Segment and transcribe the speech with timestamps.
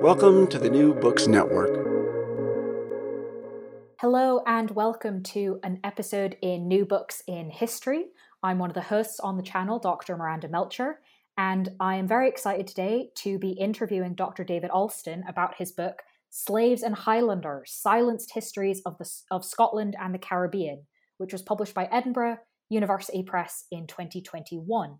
[0.00, 1.76] Welcome to the New Books Network.
[4.00, 8.06] Hello, and welcome to an episode in New Books in History.
[8.42, 10.16] I'm one of the hosts on the channel, Dr.
[10.16, 11.00] Miranda Melcher,
[11.36, 14.42] and I am very excited today to be interviewing Dr.
[14.42, 20.14] David Alston about his book, Slaves and Highlanders Silenced Histories of, the, of Scotland and
[20.14, 20.86] the Caribbean,
[21.18, 22.38] which was published by Edinburgh
[22.70, 24.96] University Press in 2021.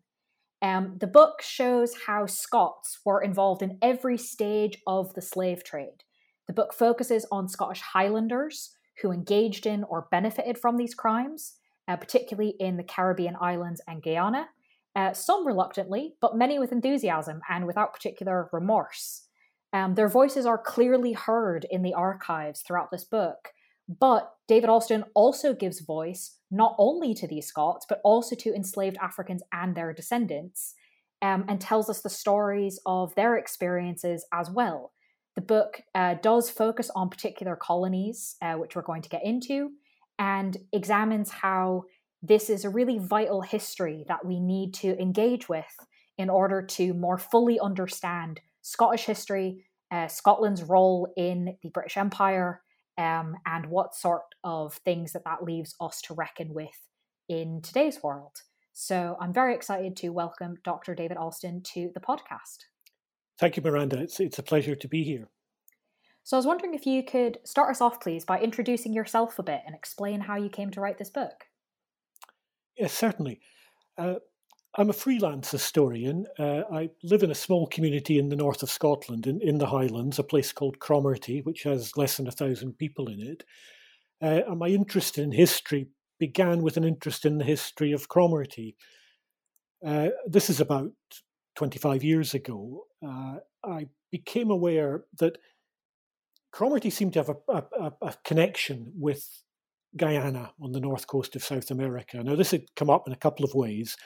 [0.63, 6.05] Um, the book shows how Scots were involved in every stage of the slave trade.
[6.47, 11.55] The book focuses on Scottish Highlanders who engaged in or benefited from these crimes,
[11.89, 14.49] uh, particularly in the Caribbean islands and Guyana,
[14.95, 19.27] uh, some reluctantly, but many with enthusiasm and without particular remorse.
[19.73, 23.53] Um, their voices are clearly heard in the archives throughout this book,
[23.99, 28.97] but David Alston also gives voice not only to these Scots, but also to enslaved
[29.03, 30.75] Africans and their descendants,
[31.23, 34.93] um, and tells us the stories of their experiences as well.
[35.35, 39.71] The book uh, does focus on particular colonies, uh, which we're going to get into,
[40.19, 41.85] and examines how
[42.23, 45.75] this is a really vital history that we need to engage with
[46.19, 52.63] in order to more fully understand Scottish history, uh, Scotland's role in the British Empire,
[53.01, 56.89] um, and what sort of things that that leaves us to reckon with
[57.31, 58.43] in today's world.
[58.75, 60.95] So I'm very excited to welcome Dr.
[60.95, 62.67] David Alston to the podcast.
[63.39, 63.99] Thank you, Miranda.
[63.99, 65.29] It's, it's a pleasure to be here.
[66.25, 69.43] So I was wondering if you could start us off, please, by introducing yourself a
[69.43, 71.47] bit and explain how you came to write this book.
[72.77, 73.41] Yes, certainly.
[73.97, 74.17] Uh,
[74.77, 76.27] I'm a freelance historian.
[76.39, 79.67] Uh, I live in a small community in the north of Scotland, in, in the
[79.67, 83.45] Highlands, a place called Cromarty, which has less than a thousand people in it.
[84.23, 85.89] Uh, and my interest in history
[86.21, 88.77] began with an interest in the history of Cromarty.
[89.85, 90.93] Uh, this is about
[91.57, 92.85] 25 years ago.
[93.05, 95.39] Uh, I became aware that
[96.53, 99.27] Cromarty seemed to have a, a, a connection with
[99.97, 102.23] Guyana on the north coast of South America.
[102.23, 103.97] Now, this had come up in a couple of ways.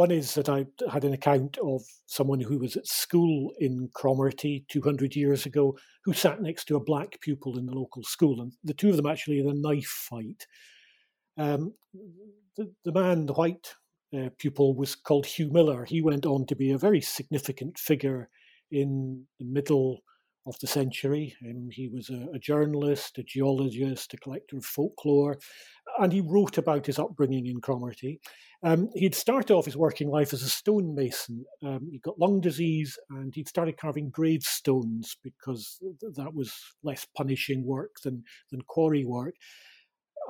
[0.00, 4.64] One is that I had an account of someone who was at school in Cromarty
[4.68, 8.50] 200 years ago who sat next to a black pupil in the local school, and
[8.64, 10.46] the two of them actually had a knife fight.
[11.36, 11.74] Um,
[12.56, 13.74] the, the, man, the white
[14.18, 15.84] uh, pupil, was called Hugh Miller.
[15.84, 18.30] He went on to be a very significant figure
[18.70, 20.00] in the middle
[20.46, 21.34] of the century.
[21.44, 25.38] Um, he was a, a, journalist, a geologist, a collector of folklore,
[25.98, 28.20] and he wrote about his upbringing in Cromarty.
[28.62, 31.44] Um, he'd started off his working life as a stonemason.
[31.64, 37.64] Um, he got lung disease and he'd started carving gravestones because that was less punishing
[37.64, 39.34] work than, than quarry work.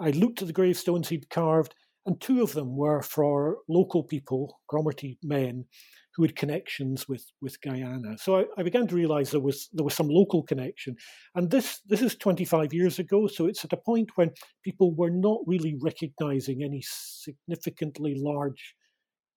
[0.00, 1.74] I looked at the gravestones he'd carved,
[2.06, 5.66] and two of them were for local people, Cromarty men,
[6.14, 8.18] who had connections with with Guyana.
[8.18, 10.96] So I, I, began to realize there was there was some local connection,
[11.34, 13.26] and this this is 25 years ago.
[13.26, 14.30] So it's at a point when
[14.64, 18.74] people were not really recognizing any significantly large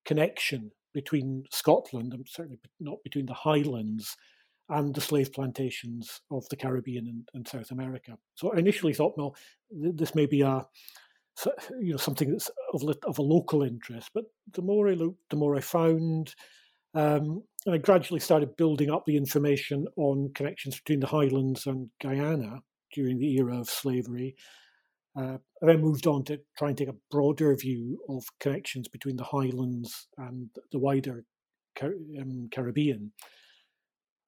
[0.05, 4.15] connection between Scotland and certainly not between the Highlands
[4.69, 8.17] and the slave plantations of the Caribbean and, and South America.
[8.35, 9.35] So I initially thought, well,
[9.69, 10.65] this may be a
[11.79, 14.11] you know something that's of, of a local interest.
[14.13, 16.35] But the more I looked, the more I found
[16.93, 21.89] um, and I gradually started building up the information on connections between the Highlands and
[22.01, 22.61] Guyana
[22.93, 24.35] during the era of slavery.
[25.17, 29.15] Uh, I then moved on to try and take a broader view of connections between
[29.15, 31.23] the Highlands and the wider
[31.75, 33.11] Car- um, Caribbean,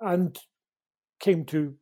[0.01, 0.37] and
[1.19, 1.75] came to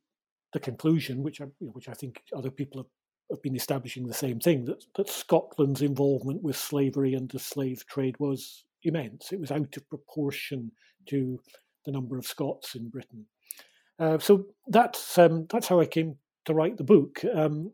[0.53, 2.89] the conclusion, which I, you know, which I think other people have,
[3.31, 7.85] have been establishing the same thing, that, that Scotland's involvement with slavery and the slave
[7.87, 9.31] trade was immense.
[9.31, 10.71] It was out of proportion
[11.09, 11.39] to
[11.85, 13.25] the number of Scots in Britain.
[13.99, 16.15] Uh, so that's um, that's how I came
[16.45, 17.23] to write the book.
[17.33, 17.71] Um,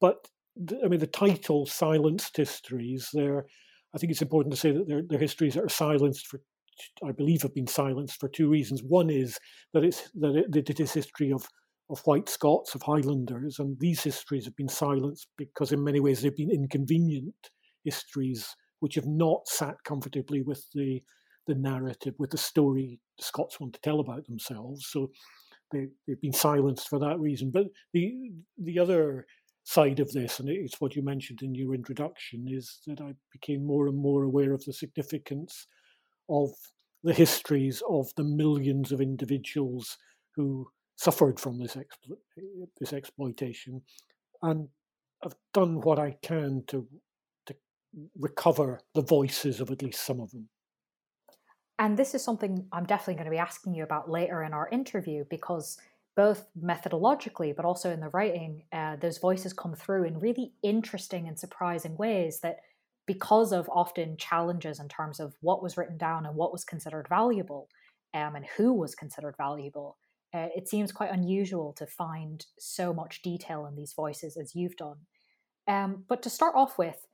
[0.00, 3.46] but the, I mean, the title "Silenced Histories." There,
[3.94, 6.40] I think it's important to say that they're, they're histories that are silenced for,
[7.06, 8.82] I believe, have been silenced for two reasons.
[8.82, 9.38] One is
[9.72, 11.46] that it's that it, that it is history of
[11.90, 16.22] of white Scots, of Highlanders, and these histories have been silenced because, in many ways,
[16.22, 17.50] they've been inconvenient
[17.84, 21.02] histories which have not sat comfortably with the
[21.46, 24.88] the narrative, with the story the Scots want to tell about themselves.
[24.90, 25.10] So
[25.72, 27.50] they, they've been silenced for that reason.
[27.50, 28.12] But the
[28.58, 29.24] the other
[29.62, 33.64] side of this, and it's what you mentioned in your introduction, is that I became
[33.66, 35.66] more and more aware of the significance
[36.28, 36.50] of
[37.02, 39.96] the histories of the millions of individuals
[40.36, 43.80] who suffered from this explo- this exploitation,
[44.42, 44.68] and
[45.24, 46.86] I've done what I can to to
[48.18, 50.48] recover the voices of at least some of them.
[51.78, 54.68] And this is something I'm definitely going to be asking you about later in our
[54.70, 55.78] interview because
[56.16, 61.26] both methodologically but also in the writing, uh, those voices come through in really interesting
[61.26, 62.58] and surprising ways that
[63.06, 67.08] because of often challenges in terms of what was written down and what was considered
[67.08, 67.68] valuable
[68.14, 69.98] um, and who was considered valuable,
[70.32, 74.76] uh, it seems quite unusual to find so much detail in these voices as you've
[74.76, 74.96] done.
[75.66, 77.06] Um, but to start off with,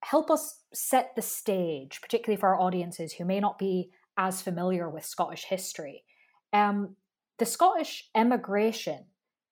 [0.00, 4.88] help us set the stage, particularly for our audiences who may not be as familiar
[4.88, 6.04] with Scottish history.
[6.52, 6.96] Um,
[7.38, 9.04] the Scottish emigration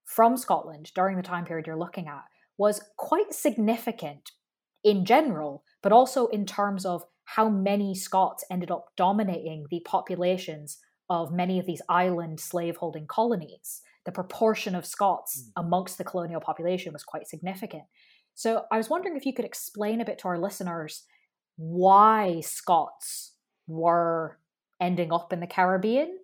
[0.04, 2.24] from Scotland during the time period you're looking at
[2.58, 4.32] was quite significant
[4.82, 10.78] in general, but also in terms of how many Scots ended up dominating the populations
[11.10, 13.82] of many of these island slaveholding colonies.
[14.04, 15.64] The proportion of Scots mm.
[15.64, 17.84] amongst the colonial population was quite significant.
[18.36, 21.04] So I was wondering if you could explain a bit to our listeners
[21.56, 23.32] why Scots
[23.66, 24.38] were
[24.78, 26.18] ending up in the Caribbean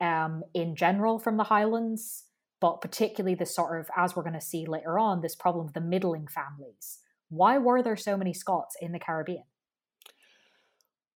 [0.00, 2.24] um, in general from the Highlands,
[2.60, 5.72] but particularly this sort of, as we're going to see later on, this problem of
[5.72, 7.00] the middling families.
[7.30, 9.42] Why were there so many Scots in the Caribbean?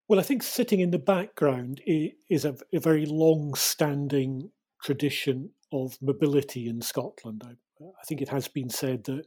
[0.09, 4.49] Well, I think sitting in the background is a, a very long standing
[4.83, 7.43] tradition of mobility in Scotland.
[7.45, 7.51] I,
[7.81, 9.23] I, think it has been said that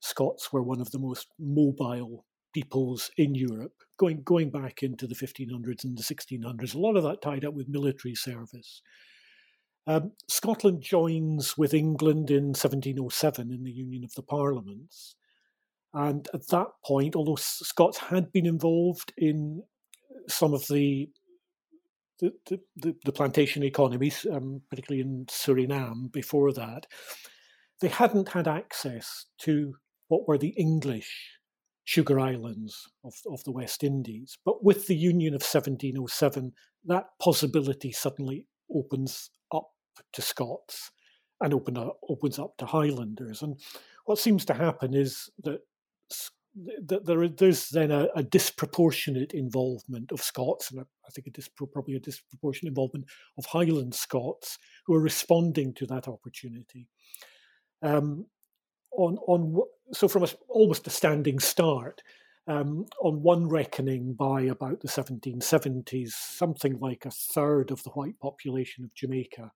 [0.00, 5.14] Scots were one of the most mobile peoples in Europe, going, going back into the
[5.14, 6.74] 1500s and the 1600s.
[6.74, 8.82] A lot of that tied up with military service.
[9.86, 15.16] Um, Scotland joins with England in 1707 in the Union of the Parliaments.
[15.94, 19.62] And at that point, although Scots had been involved in
[20.28, 21.08] some of the
[22.18, 22.32] the,
[22.76, 26.86] the, the plantation economies, um, particularly in Suriname before that,
[27.82, 29.74] they hadn't had access to
[30.08, 31.36] what were the English
[31.86, 34.36] sugar islands of, of the West Indies.
[34.44, 36.52] But with the Union of 1707,
[36.86, 39.68] that possibility suddenly opens up
[40.12, 40.90] to Scots
[41.40, 43.40] and open up, opens up to Highlanders.
[43.40, 43.60] And
[44.04, 45.60] what seems to happen is that
[46.82, 51.96] there, there's then a, a, disproportionate involvement of Scots, and I think a dispro- probably
[51.96, 53.04] a disproportionate involvement
[53.38, 56.88] of Highland Scots who are responding to that opportunity.
[57.82, 58.26] Um,
[58.92, 59.60] on on
[59.92, 62.02] so from a, almost a standing start,
[62.48, 68.18] um, on one reckoning by about the 1770s, something like a third of the white
[68.20, 69.50] population of Jamaica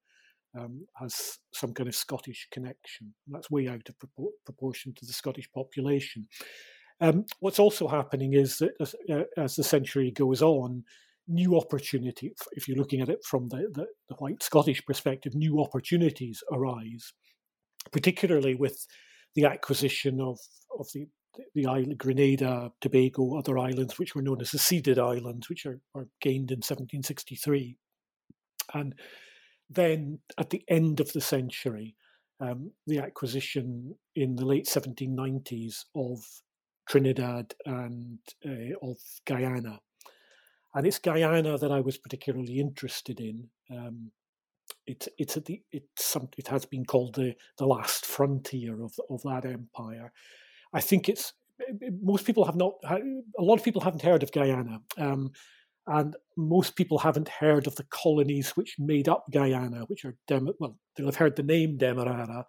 [0.59, 3.15] um, has some kind of Scottish connection.
[3.29, 6.27] That's way out of propor- proportion to the Scottish population.
[7.01, 10.85] Um, what's also happening is that as, uh, as, the century goes on,
[11.29, 15.61] new opportunity, if you're looking at it from the, the, the, white Scottish perspective, new
[15.61, 17.13] opportunities arise,
[17.93, 18.87] particularly with
[19.35, 20.39] the acquisition of,
[20.79, 21.07] of the,
[21.55, 25.81] the island, Grenada, Tobago, other islands, which were known as the ceded islands, which are,
[25.95, 27.77] are gained in 1763.
[28.75, 28.95] And
[29.69, 31.95] then at the end of the century,
[32.41, 36.25] um, the acquisition in the late 1790s of
[36.89, 38.97] Trinidad and uh, of
[39.27, 39.81] Guyana.
[40.75, 43.49] And it's Guyana that I was particularly interested in.
[43.71, 44.11] Um,
[44.91, 49.23] it's it's the it's some, it has been called the the last frontier of of
[49.23, 50.13] that empire.
[50.73, 51.33] I think it's
[52.03, 54.81] most people have not a lot of people haven't heard of Guyana.
[54.99, 55.33] Um,
[55.87, 60.51] and most people haven't heard of the colonies which made up Guyana, which are Dem-
[60.61, 62.47] well, they'll have heard the name Demerara,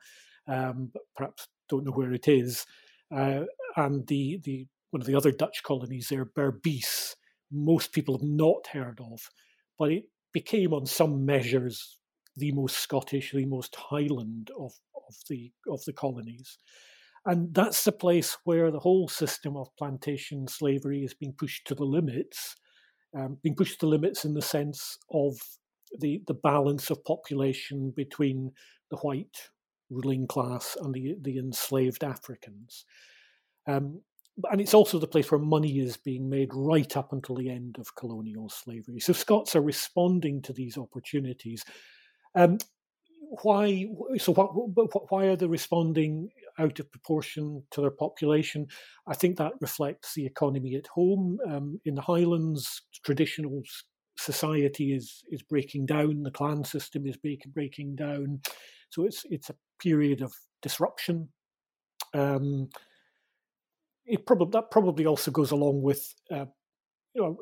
[0.47, 2.65] um, but perhaps don't know where it is.
[3.09, 3.41] Uh,
[3.77, 7.15] and the, the one of the other Dutch colonies there, Berbice,
[7.51, 9.29] most people have not heard of,
[9.79, 12.00] but it became on some measures
[12.37, 16.57] the most Scottish, the most Highland of, of the of the colonies.
[17.25, 21.75] And that's the place where the whole system of plantation slavery is being pushed to
[21.75, 22.55] the limits,
[23.15, 25.35] um, being pushed to the limits in the sense of
[25.99, 28.51] the, the balance of population between
[28.89, 29.49] the white
[29.91, 32.85] ruling class and the, the enslaved Africans.
[33.67, 34.01] Um,
[34.49, 37.75] and it's also the place where money is being made right up until the end
[37.79, 38.99] of colonial slavery.
[38.99, 41.63] So Scots are responding to these opportunities.
[42.35, 42.57] Um,
[43.43, 43.87] why?
[44.17, 48.67] So what, why are they responding out of proportion to their population?
[49.07, 51.37] I think that reflects the economy at home.
[51.47, 53.61] Um, in the Highlands, traditional
[54.17, 56.23] society is is breaking down.
[56.23, 58.41] The clan system is breaking down.
[58.89, 61.29] So it's it's a period of disruption.
[62.13, 62.69] Um,
[64.05, 66.45] it probably that probably also goes along with uh,
[67.13, 67.37] you know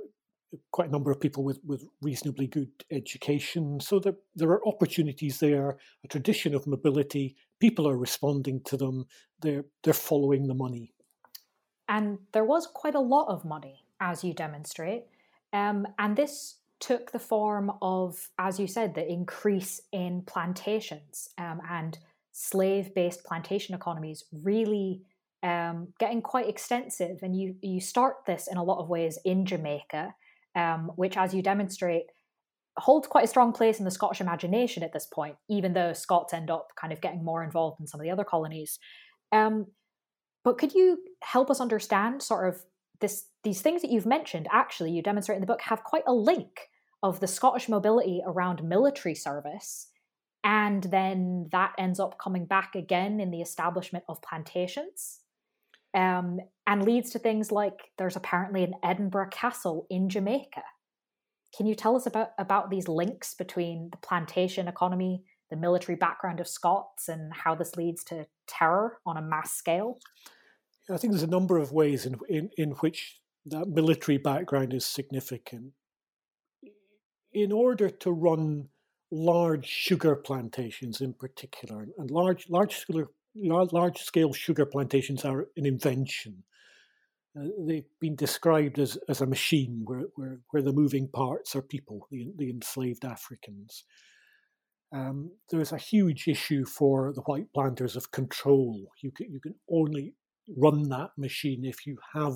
[0.71, 3.79] quite a number of people with, with reasonably good education.
[3.79, 7.35] So there, there are opportunities there, a tradition of mobility.
[7.59, 9.05] People are responding to them.
[9.41, 10.93] They're they're following the money.
[11.87, 15.05] And there was quite a lot of money, as you demonstrate.
[15.51, 21.61] Um, and this took the form of, as you said, the increase in plantations um,
[21.69, 21.97] and
[22.31, 25.01] slave based plantation economies really
[25.43, 27.19] um, getting quite extensive.
[27.21, 30.13] And you, you start this in a lot of ways in Jamaica,
[30.55, 32.05] um, which, as you demonstrate,
[32.77, 36.33] holds quite a strong place in the Scottish imagination at this point, even though Scots
[36.33, 38.79] end up kind of getting more involved in some of the other colonies.
[39.31, 39.67] Um,
[40.43, 42.61] but could you help us understand sort of
[43.01, 46.13] this these things that you've mentioned actually you demonstrate in the book have quite a
[46.13, 46.67] link
[47.01, 49.87] of the Scottish mobility around military service
[50.43, 55.19] and then that ends up coming back again in the establishment of plantations
[55.93, 60.63] um, and leads to things like there's apparently an Edinburgh Castle in Jamaica.
[61.55, 66.39] Can you tell us about, about these links between the plantation economy, the military background
[66.39, 69.97] of Scots, and how this leads to terror on a mass scale?
[70.91, 74.85] I think there's a number of ways in, in, in which that military background is
[74.85, 75.73] significant.
[77.33, 78.69] In order to run
[79.11, 85.65] large sugar plantations in particular, and large large scale large scale sugar plantations are an
[85.65, 86.43] invention.
[87.39, 91.61] Uh, they've been described as, as a machine where, where, where the moving parts are
[91.61, 93.83] people, the, the enslaved Africans.
[94.91, 98.87] Um, there's a huge issue for the white planters of control.
[99.03, 100.15] You can, you can only
[100.57, 102.33] run that machine if you have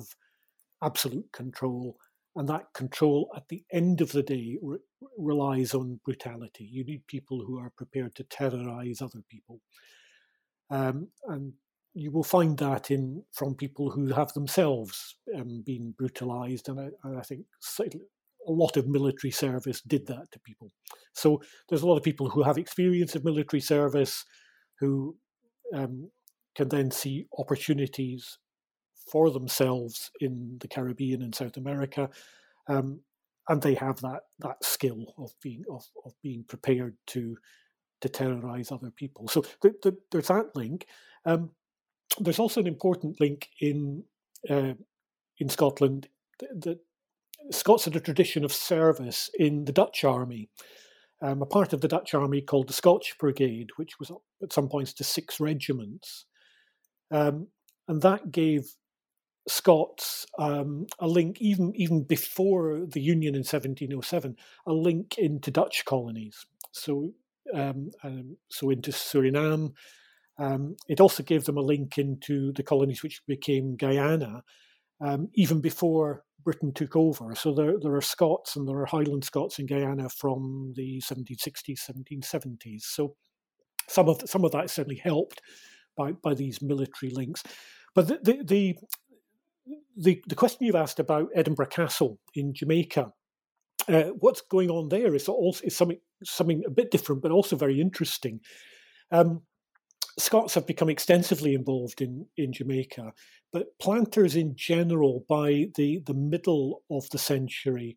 [0.82, 1.96] absolute control,
[2.36, 4.78] and that control at the end of the day re-
[5.18, 6.68] relies on brutality.
[6.70, 9.60] You need people who are prepared to terrorize other people.
[10.70, 11.52] Um, and
[11.94, 16.88] you will find that in from people who have themselves um, been brutalized, and I,
[17.04, 17.46] and I, think
[18.46, 20.72] a lot of military service did that to people.
[21.12, 24.24] So there's a lot of people who have experience of military service
[24.80, 25.16] who
[25.72, 26.10] um,
[26.56, 28.38] can then see opportunities
[29.10, 32.10] for themselves in the Caribbean and South America,
[32.68, 33.00] um,
[33.48, 37.36] and they have that that skill of being of, of being prepared to
[38.04, 39.28] to terrorize other people.
[39.28, 40.86] So the, the, there's that link.
[41.24, 41.50] Um,
[42.20, 44.04] there's also an important link in
[44.48, 44.74] uh,
[45.38, 46.08] in Scotland.
[46.38, 46.78] The,
[47.50, 50.48] Scots had a tradition of service in the Dutch army.
[51.20, 54.10] Um, a part of the Dutch army called the Scotch Brigade, which was
[54.42, 56.26] at some points to six regiments,
[57.10, 57.48] um,
[57.88, 58.74] and that gave
[59.46, 65.84] Scots um, a link even even before the Union in 1707, a link into Dutch
[65.84, 66.46] colonies.
[66.72, 67.12] So
[67.52, 69.72] um, um, so into Suriname.
[70.38, 74.42] Um, it also gave them a link into the colonies which became Guyana,
[75.00, 77.34] um, even before Britain took over.
[77.34, 81.80] So there, there are Scots and there are Highland Scots in Guyana from the 1760s,
[81.88, 82.82] 1770s.
[82.82, 83.14] So
[83.88, 85.40] some of some of that certainly helped
[85.96, 87.42] by by these military links.
[87.94, 88.76] But the the the,
[89.96, 93.12] the, the question you've asked about Edinburgh Castle in Jamaica
[93.88, 97.56] uh, what's going on there is also is something something a bit different, but also
[97.56, 98.40] very interesting.
[99.10, 99.42] Um,
[100.18, 103.12] Scots have become extensively involved in, in Jamaica,
[103.52, 107.96] but planters in general, by the, the middle of the century,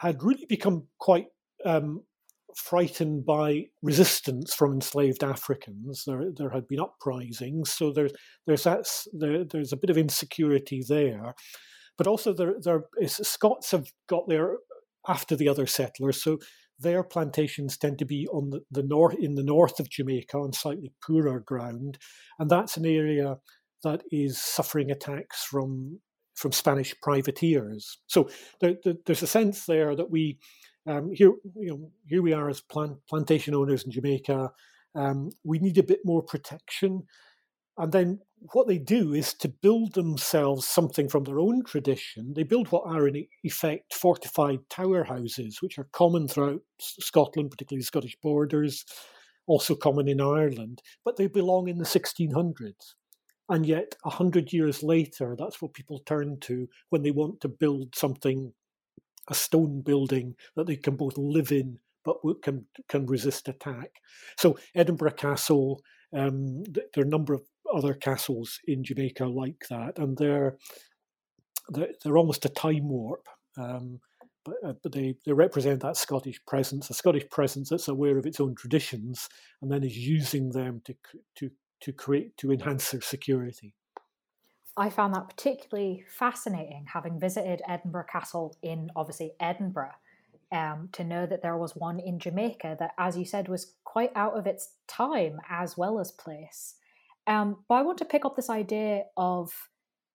[0.00, 1.28] had really become quite
[1.64, 2.02] um,
[2.54, 6.04] frightened by resistance from enslaved Africans.
[6.06, 8.12] There, there had been uprisings, so there's
[8.46, 11.34] there's that, there, there's a bit of insecurity there,
[11.96, 14.58] but also there, there is, Scots have got their
[15.08, 16.22] after the other settlers.
[16.22, 16.38] So
[16.78, 20.52] their plantations tend to be on the, the north in the north of Jamaica on
[20.52, 21.98] slightly poorer ground,
[22.38, 23.36] and that's an area
[23.84, 26.00] that is suffering attacks from
[26.34, 27.98] from Spanish privateers.
[28.06, 28.28] So
[28.60, 30.38] there, there, there's a sense there that we
[30.86, 34.50] um, here you know here we are as plant, plantation owners in Jamaica.
[34.94, 37.04] Um, we need a bit more protection,
[37.78, 38.20] and then
[38.52, 42.34] what they do is to build themselves something from their own tradition.
[42.34, 47.80] They build what are, in effect, fortified tower houses, which are common throughout Scotland, particularly
[47.82, 48.84] the Scottish borders.
[49.46, 52.94] also common in Ireland, but they belong in the 1600s.
[53.48, 57.48] And yet, a hundred years later, that's what people turn to when they want to
[57.48, 58.52] build something,
[59.28, 64.00] a stone building that they can both live in but can can resist attack.
[64.38, 67.42] So Edinburgh Castle, um, there are a number of
[67.74, 70.56] other castles in Jamaica like that, and they're
[71.68, 73.28] they're, they're almost a time warp.
[73.56, 74.00] Um,
[74.44, 78.26] but, uh, but they, they represent that Scottish presence, a Scottish presence that's aware of
[78.26, 79.28] its own traditions
[79.60, 80.94] and then is using them to
[81.36, 81.50] to
[81.80, 83.74] to create to enhance their security.
[84.76, 89.92] I found that particularly fascinating, having visited Edinburgh Castle in obviously Edinburgh,
[90.50, 94.12] um, to know that there was one in Jamaica that, as you said, was quite
[94.14, 96.74] out of its time as well as place.
[97.26, 99.52] Um, but I want to pick up this idea of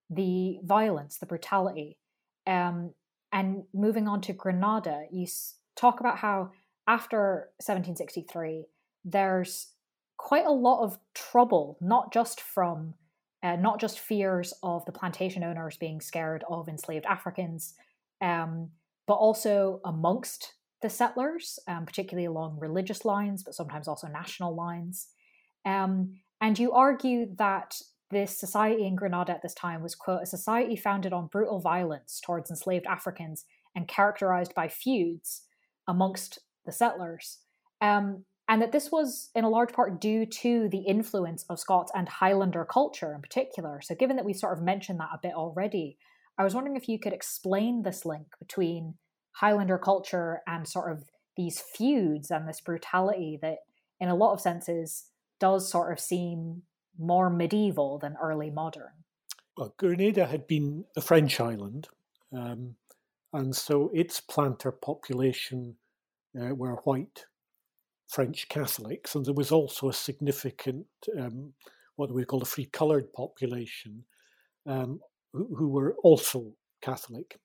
[0.09, 1.97] the violence, the brutality.
[2.45, 2.93] Um,
[3.31, 5.27] and moving on to Grenada, you
[5.75, 6.51] talk about how
[6.87, 8.65] after 1763,
[9.03, 9.73] there's
[10.17, 12.93] quite a lot of trouble, not just from
[13.43, 17.75] uh, not just fears of the plantation owners being scared of enslaved Africans,
[18.21, 18.69] um,
[19.05, 25.09] but also amongst the settlers, um, particularly along religious lines, but sometimes also national lines.
[25.65, 27.75] Um, and you argue that
[28.09, 32.21] this society in Grenada at this time was, quote, a society founded on brutal violence
[32.23, 35.43] towards enslaved Africans and characterized by feuds
[35.87, 37.39] amongst the settlers.
[37.81, 41.91] Um, and that this was in a large part due to the influence of Scots
[41.93, 43.81] and Highlander culture in particular.
[43.81, 45.97] So, given that we sort of mentioned that a bit already,
[46.37, 48.95] I was wondering if you could explain this link between
[49.33, 51.03] Highlander culture and sort of
[51.35, 53.57] these feuds and this brutality that,
[53.99, 55.07] in a lot of senses,
[55.39, 56.63] does sort of seem
[56.97, 58.91] more medieval than early modern.
[59.55, 61.87] Well, Grenada had been a French island,
[62.31, 62.75] um,
[63.33, 65.75] and so its planter population
[66.39, 67.25] uh, were white
[68.07, 70.85] French Catholics, and there was also a significant,
[71.19, 71.53] um,
[71.95, 74.03] what we call a free coloured population,
[74.65, 74.99] um,
[75.33, 77.39] who, who, were also Catholic.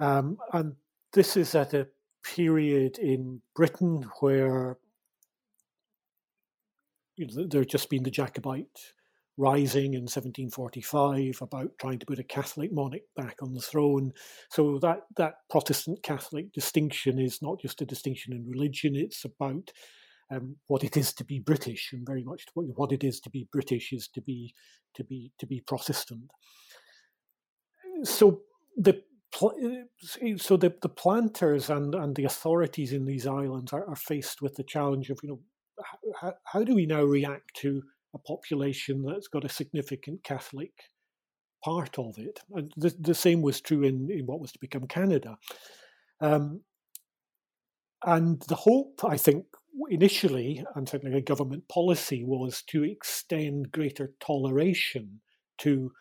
[0.00, 0.74] Um, and
[1.12, 1.88] this is at a
[2.24, 4.78] period in Britain where
[7.18, 8.92] there had just been the Jacobite
[9.36, 14.12] rising in 1745 about trying to put a Catholic monarch back on the throne.
[14.50, 19.70] So that that Protestant Catholic distinction is not just a distinction in religion; it's about
[20.30, 23.48] um, what it is to be British, and very much what, it is to be
[23.52, 24.54] British is to be
[24.94, 26.30] to be to be Protestant.
[28.04, 28.42] So
[28.76, 29.02] the
[30.36, 34.56] so the, the planters and, and the authorities in these islands are, are faced with
[34.56, 35.40] the challenge of you know
[36.20, 37.82] how, how do we now react to
[38.14, 40.72] a population that's got a significant Catholic
[41.64, 42.40] part of it?
[42.54, 45.38] And the, the same was true in, in what was to become Canada.
[46.20, 46.62] Um,
[48.04, 49.46] and the hope, I think,
[49.88, 55.20] initially, and certainly a government policy, was to extend greater toleration
[55.58, 55.92] to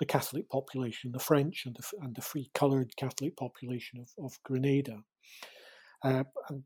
[0.00, 4.42] the Catholic population, the French and the, and the free coloured Catholic population of, of
[4.42, 5.04] Grenada.
[6.02, 6.64] Uh, and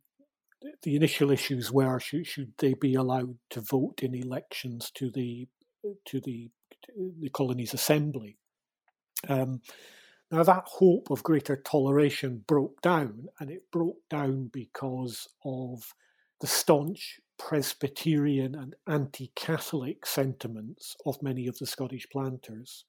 [0.82, 5.48] the initial issues were should, should they be allowed to vote in elections to the
[6.06, 6.50] to the
[7.20, 8.36] the colony's assembly.
[9.28, 9.60] Um,
[10.30, 15.94] now that hope of greater toleration broke down, and it broke down because of
[16.40, 22.84] the staunch Presbyterian and anti-Catholic sentiments of many of the Scottish planters,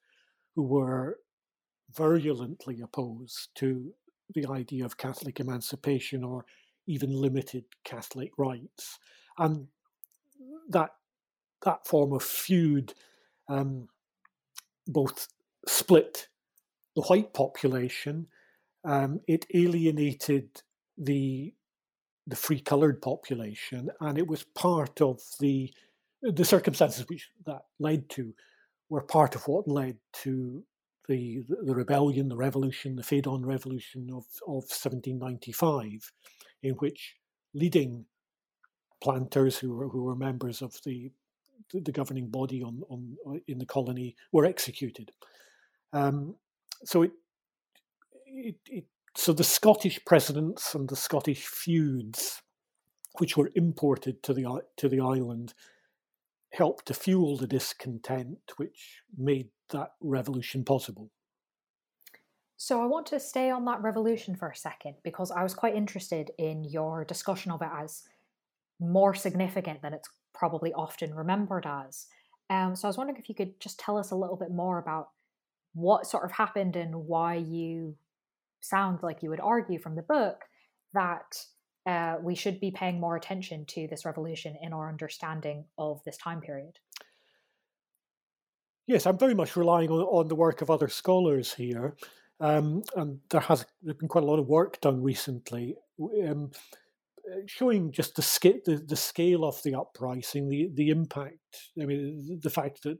[0.54, 1.18] who were
[1.92, 3.92] virulently opposed to
[4.34, 6.44] the idea of Catholic emancipation or
[6.90, 8.98] even limited Catholic rights.
[9.38, 9.68] And
[10.68, 10.90] that
[11.64, 12.94] that form of feud
[13.48, 13.88] um,
[14.86, 15.28] both
[15.66, 16.28] split
[16.96, 18.26] the white population,
[18.84, 20.62] um, it alienated
[20.98, 21.54] the
[22.26, 25.72] the free coloured population, and it was part of the
[26.22, 28.34] the circumstances which that led to
[28.88, 30.64] were part of what led to
[31.08, 36.12] the the rebellion, the revolution, the Fédon Revolution of of 1795,
[36.62, 37.16] in which
[37.54, 38.06] leading
[39.02, 41.10] planters who were, who were members of the
[41.72, 45.12] the governing body on, on in the colony were executed.
[45.92, 46.34] Um,
[46.84, 47.12] so it,
[48.26, 48.84] it, it,
[49.16, 52.42] so the Scottish presidents and the Scottish feuds,
[53.18, 55.54] which were imported to the to the island,
[56.52, 61.10] helped to fuel the discontent, which made that revolution possible.
[62.62, 65.74] So I want to stay on that revolution for a second because I was quite
[65.74, 68.02] interested in your discussion of it as
[68.78, 72.08] more significant than it's probably often remembered as.
[72.50, 74.78] Um, so I was wondering if you could just tell us a little bit more
[74.78, 75.08] about
[75.72, 77.96] what sort of happened and why you
[78.60, 80.42] sound like you would argue from the book
[80.92, 81.42] that
[81.86, 86.18] uh, we should be paying more attention to this revolution in our understanding of this
[86.18, 86.78] time period.
[88.86, 91.96] Yes, I'm very much relying on, on the work of other scholars here.
[92.40, 95.76] Um, and there has been quite a lot of work done recently
[96.26, 96.50] um,
[97.46, 101.38] showing just the, sca- the, the scale of the uprising, the, the impact.
[101.80, 102.98] I mean, the fact that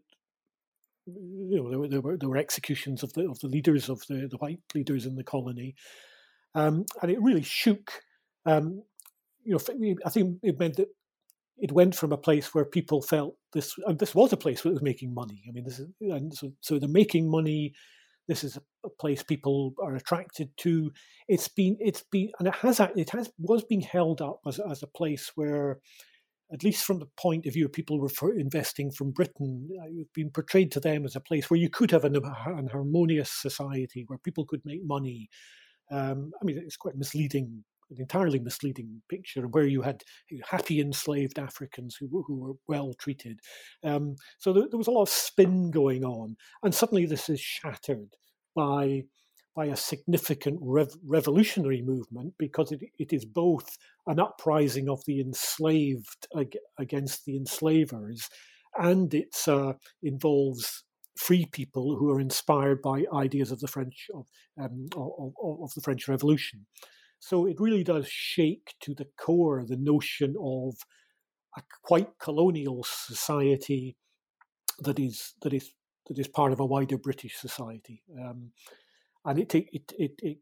[1.06, 4.02] you know there were, there were, there were executions of the of the leaders of
[4.08, 5.74] the, the white leaders in the colony,
[6.54, 7.90] um, and it really shook.
[8.46, 8.82] Um,
[9.42, 10.88] you know, I think it meant that
[11.58, 14.70] it went from a place where people felt this, and this was a place where
[14.70, 15.42] it was making money.
[15.48, 17.74] I mean, this is, and so, so they're making money.
[18.30, 20.92] This is a place people are attracted to.
[21.26, 24.84] It's been, it's been, and it has, it has, was being held up as, as
[24.84, 25.80] a place where,
[26.52, 30.12] at least from the point of view of people refer, investing from Britain, uh, it's
[30.14, 32.14] been portrayed to them as a place where you could have an,
[32.46, 35.28] an harmonious society where people could make money.
[35.90, 40.04] Um, I mean, it's quite misleading an entirely misleading picture where you had
[40.48, 43.40] happy enslaved Africans who, who were well treated.
[43.82, 47.40] Um, so there, there, was a lot of spin going on, and suddenly this is
[47.40, 48.14] shattered
[48.54, 49.04] by
[49.56, 55.20] by a significant rev- revolutionary movement because it, it is both an uprising of the
[55.20, 58.28] enslaved ag- against the enslavers,
[58.78, 60.84] and it uh, involves
[61.18, 64.26] free people who are inspired by ideas of the French of,
[64.58, 66.66] um, of, of the French Revolution.
[67.18, 70.74] So it really does shake to the core the notion of
[71.56, 73.96] a quite colonial society
[74.78, 75.72] that is that is
[76.10, 78.50] that is part of a wider British society, um,
[79.24, 80.38] and it, it, it, it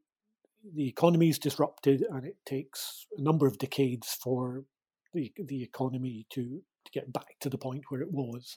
[0.74, 4.64] the economy is disrupted, and it takes a number of decades for
[5.12, 8.56] the the economy to, to get back to the point where it was.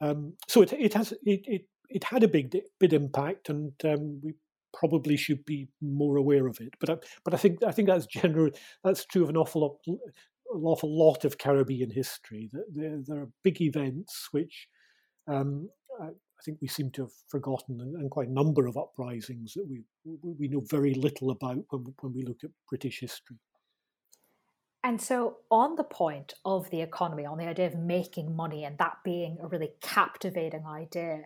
[0.00, 4.20] Um, so it it has it, it it had a big big impact, and um,
[4.22, 4.34] we
[4.78, 6.74] probably should be more aware of it.
[6.78, 8.50] But I, but I think I think that's general.
[8.82, 12.50] That's true of an awful lot, an awful lot of Caribbean history.
[12.52, 14.68] There, there are big events which
[15.26, 15.68] um,
[16.44, 19.84] think we seem to have forgotten, and, quite a number of uprisings that we
[20.22, 23.36] we know very little about when when we look at British history.
[24.84, 28.76] And so, on the point of the economy, on the idea of making money, and
[28.78, 31.22] that being a really captivating idea,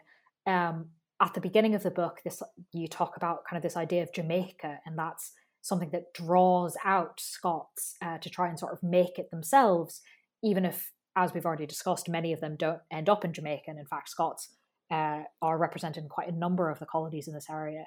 [0.46, 2.40] um, at the beginning of the book, this
[2.72, 7.20] you talk about kind of this idea of Jamaica, and that's something that draws out
[7.20, 10.00] Scots uh, to try and sort of make it themselves,
[10.42, 13.64] even if, as we've already discussed, many of them don't end up in Jamaica.
[13.66, 14.54] And in fact, Scots
[14.90, 17.84] uh, are represented in quite a number of the colonies in this area.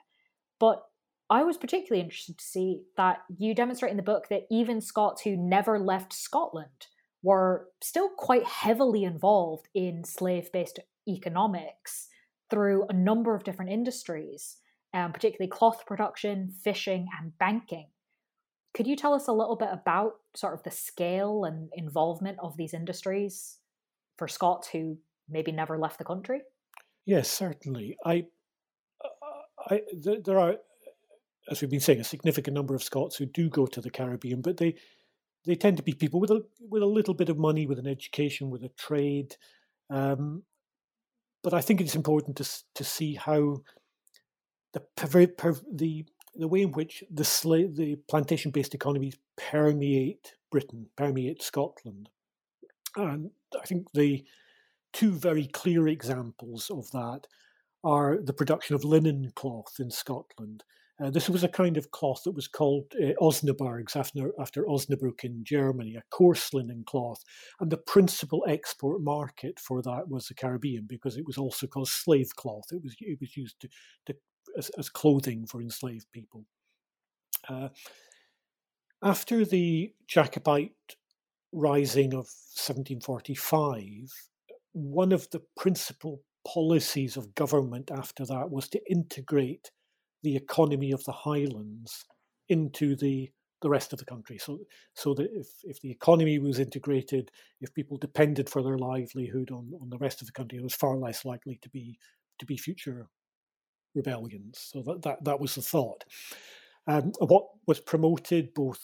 [0.59, 0.83] But
[1.29, 5.21] I was particularly interested to see that you demonstrate in the book that even Scots
[5.21, 6.87] who never left Scotland
[7.23, 12.09] were still quite heavily involved in slave based economics
[12.49, 14.57] through a number of different industries,
[14.93, 17.87] um, particularly cloth production, fishing, and banking.
[18.73, 22.57] Could you tell us a little bit about sort of the scale and involvement of
[22.57, 23.59] these industries
[24.17, 24.97] for Scots who
[25.29, 26.41] maybe never left the country?
[27.05, 27.97] Yes, certainly.
[28.05, 28.25] I,
[29.69, 29.81] I
[30.23, 30.55] there are,
[31.49, 34.41] as we've been saying, a significant number of Scots who do go to the Caribbean,
[34.41, 34.75] but they
[35.45, 37.87] they tend to be people with a with a little bit of money, with an
[37.87, 39.35] education, with a trade,
[39.89, 40.43] um,
[41.43, 43.61] but I think it's important to to see how
[44.73, 44.83] the
[45.73, 47.23] the the way in which the
[47.75, 52.09] the plantation based economies permeate Britain, permeate Scotland,
[52.95, 54.23] and I think the
[54.93, 57.27] two very clear examples of that
[57.83, 60.63] are the production of linen cloth in Scotland
[61.01, 65.23] uh, this was a kind of cloth that was called uh, Osnaburgs after, after Osnabrück
[65.23, 67.23] in Germany, a coarse linen cloth.
[67.59, 71.87] And the principal export market for that was the Caribbean because it was also called
[71.87, 72.65] slave cloth.
[72.71, 73.69] It was, it was used to,
[74.07, 74.15] to
[74.57, 76.45] as, as, clothing for enslaved people.
[77.49, 77.69] Uh,
[79.01, 80.75] after the Jacobite
[81.51, 84.30] rising of 1745,
[84.73, 89.71] one of the principal policies of government after that was to integrate
[90.23, 92.05] the economy of the highlands
[92.49, 93.31] into the
[93.61, 94.39] the rest of the country.
[94.39, 94.59] So
[94.95, 97.29] so that if, if the economy was integrated,
[97.61, 100.73] if people depended for their livelihood on, on the rest of the country, it was
[100.73, 101.97] far less likely to be
[102.39, 103.07] to be future
[103.93, 104.57] rebellions.
[104.71, 106.03] So that that, that was the thought.
[106.87, 108.79] Um, what was promoted both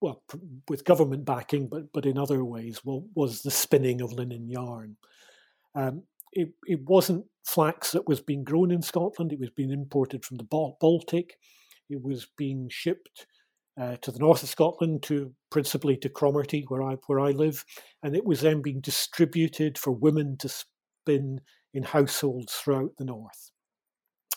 [0.00, 0.22] well
[0.68, 4.96] with government backing, but but in other ways, well, was the spinning of linen yarn.
[5.74, 10.24] Um, it, it wasn't flax that was being grown in Scotland, it was being imported
[10.24, 11.36] from the Baltic.
[11.88, 13.26] It was being shipped
[13.80, 17.64] uh, to the north of Scotland, to principally to Cromarty, where I where I live,
[18.02, 21.40] and it was then being distributed for women to spin
[21.74, 23.50] in households throughout the north.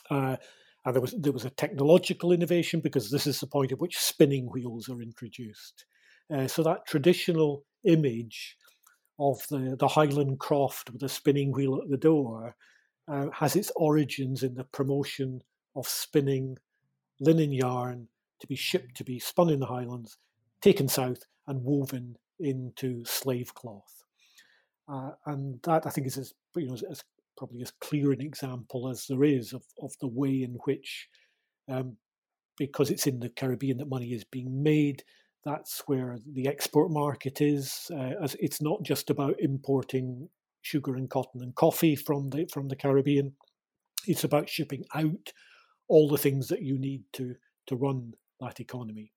[0.09, 0.37] Uh,
[0.85, 3.97] And there was there was a technological innovation because this is the point at which
[3.97, 5.85] spinning wheels are introduced.
[6.33, 8.57] Uh, so that traditional image
[9.19, 12.55] of the, the Highland croft with a spinning wheel at the door
[13.07, 15.41] uh, has its origins in the promotion
[15.75, 16.57] of spinning
[17.19, 18.07] linen yarn
[18.39, 20.17] to be shipped to be spun in the Highlands,
[20.61, 24.03] taken south, and woven into slave cloth.
[24.87, 27.03] Uh, and that I think is as you know as,
[27.37, 31.07] probably as clear an example as there is of, of the way in which,
[31.69, 31.97] um,
[32.57, 35.03] because it's in the Caribbean that money is being made,
[35.45, 37.91] that's where the export market is.
[37.93, 40.29] Uh, as it's not just about importing
[40.61, 43.33] sugar and cotton and coffee from the from the Caribbean.
[44.07, 45.31] It's about shipping out
[45.87, 47.35] all the things that you need to
[47.67, 49.11] to run that economy.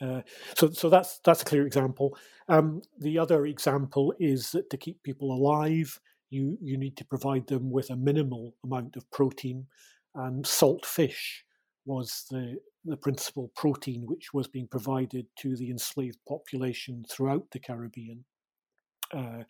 [0.00, 0.20] Uh,
[0.54, 2.16] so, so that's that's a clear example.
[2.48, 5.98] Um, the other example is that to keep people alive,
[6.30, 9.66] you you need to provide them with a minimal amount of protein,
[10.14, 11.44] and salt fish
[11.84, 17.58] was the the principal protein which was being provided to the enslaved population throughout the
[17.58, 18.24] Caribbean.
[19.14, 19.42] Uh,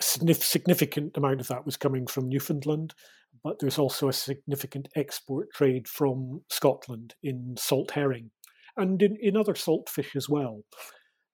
[0.00, 2.94] significant amount of that was coming from Newfoundland,
[3.42, 8.30] but there's also a significant export trade from Scotland in salt herring
[8.76, 10.62] and in, in other salt fish as well.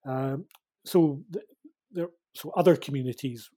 [0.07, 0.45] Um,
[0.85, 1.21] so
[1.91, 3.49] there, so other communities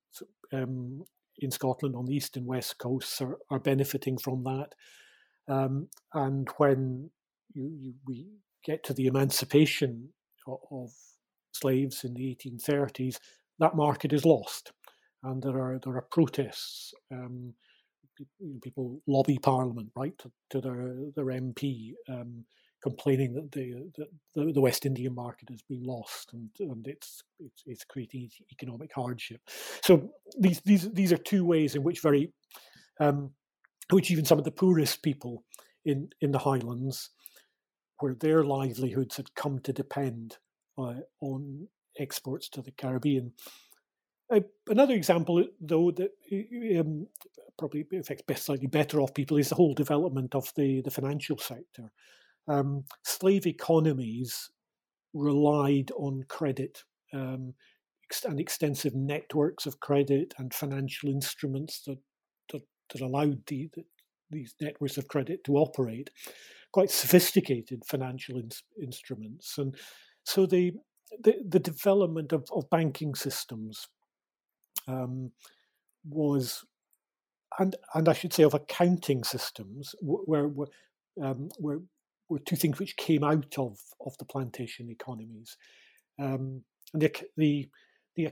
[0.53, 1.05] um,
[1.39, 4.75] in Scotland on the east and west coasts are, are benefiting from that.
[5.49, 7.11] Um, and when
[7.55, 8.27] you, you, we
[8.65, 10.11] get to the emancipation
[10.47, 10.91] of, of
[11.53, 13.19] slaves in the 1830s,
[13.59, 14.73] that market is lost,
[15.23, 16.93] and there are there are protests.
[17.13, 17.55] Um,
[18.63, 22.45] people lobby Parliament, write, to, to their their MP, um,
[22.89, 23.67] complaining that the,
[24.35, 28.91] the, the West Indian market has been lost and, and it's, it's, it's creating economic
[28.95, 29.41] hardship.
[29.83, 29.93] So
[30.45, 32.33] these these these are two ways in which very
[33.01, 33.19] um,
[33.91, 35.45] which even some of the poorest people
[35.85, 37.11] in in the Highlands,
[38.01, 40.39] where their livelihoods had come to depend
[40.77, 43.33] uh, on exports to the Caribbean.
[44.31, 46.11] Uh, another example, though, that
[46.79, 47.07] um,
[47.59, 51.91] probably affects slightly better off people is the whole development of the, the financial sector
[52.49, 54.51] um, slave economies
[55.15, 57.55] relied on credit um,
[58.25, 61.99] and extensive networks of credit and financial instruments that
[62.51, 63.85] that, that allowed the, the,
[64.31, 66.11] these networks of credit to operate.
[66.73, 68.51] Quite sophisticated financial in,
[68.83, 69.75] instruments, and
[70.25, 70.73] so the
[71.23, 73.89] the, the development of, of banking systems
[74.87, 75.33] um,
[76.07, 76.65] was
[77.59, 80.51] and and I should say of accounting systems where
[81.23, 81.79] um, where
[82.29, 85.57] were two things which came out of, of the plantation economies.
[86.19, 86.63] Um,
[86.93, 87.69] and the, the,
[88.17, 88.31] the,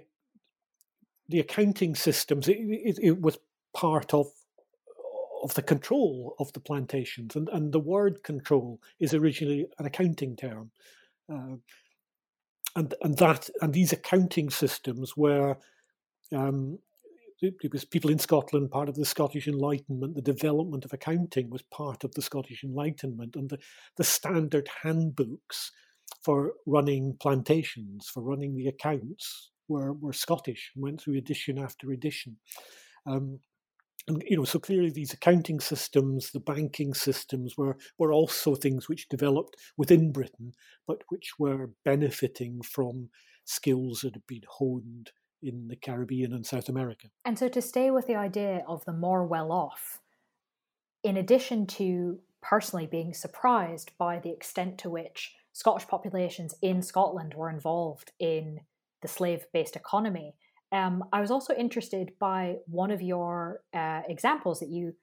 [1.28, 3.38] the accounting systems, it, it, it, was
[3.74, 4.26] part of
[5.42, 10.35] of the control of the plantations, and, and the word control is originally an accounting
[10.35, 10.70] term,
[11.32, 11.56] uh,
[12.74, 15.56] and and that and these accounting systems were
[16.32, 16.78] um,
[17.42, 20.14] it was people in Scotland, part of the Scottish Enlightenment.
[20.14, 23.59] The development of accounting was part of the Scottish Enlightenment, and the,
[23.96, 25.70] the standard handbooks
[26.22, 31.90] for running plantations, for running the accounts, were were Scottish and went through edition after
[31.92, 32.37] edition.
[33.07, 33.40] Um,
[34.09, 38.88] and you know, so clearly these accounting systems, the banking systems, were were also things
[38.88, 40.53] which developed within Britain,
[40.87, 43.11] but which were benefiting from
[43.44, 45.11] skills that had been honed
[45.42, 47.09] in the Caribbean and South America.
[47.25, 50.01] And so, to stay with the idea of the more well off,
[51.03, 57.35] in addition to personally being surprised by the extent to which Scottish populations in Scotland
[57.35, 58.61] were involved in
[59.03, 60.35] the slave based economy,
[60.72, 64.94] um, I was also interested by one of your uh, examples that you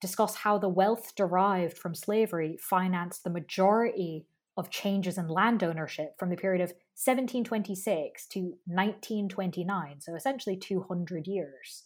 [0.00, 4.26] discuss how the wealth derived from slavery financed the majority
[4.58, 11.28] of changes in land ownership from the period of 1726 to 1929, so essentially 200
[11.28, 11.84] years.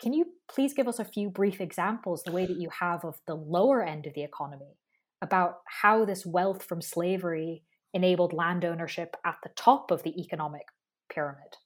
[0.00, 3.20] Can you please give us a few brief examples, the way that you have of
[3.26, 4.78] the lower end of the economy,
[5.20, 10.64] about how this wealth from slavery enabled land ownership at the top of the economic
[11.12, 11.58] pyramid?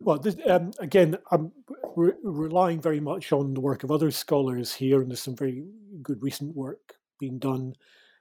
[0.00, 1.50] Well, this, um, again, I'm
[1.96, 5.64] re- relying very much on the work of other scholars here, and there's some very
[6.02, 7.74] good recent work being done.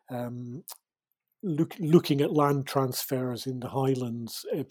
[0.09, 0.63] Um,
[1.43, 4.63] look, looking at land transfers in the Highlands uh,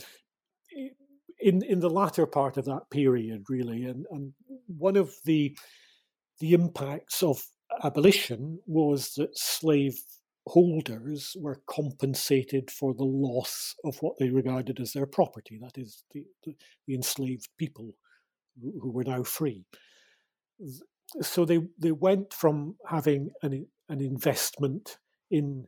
[1.40, 4.32] in in the latter part of that period, really, and and
[4.66, 5.56] one of the
[6.40, 7.42] the impacts of
[7.84, 9.98] abolition was that slave
[10.48, 16.02] holders were compensated for the loss of what they regarded as their property, that is,
[16.12, 16.56] the, the,
[16.86, 17.94] the enslaved people
[18.60, 19.64] who, who, were now free.
[21.20, 24.98] so they they went from having an an investment
[25.30, 25.66] in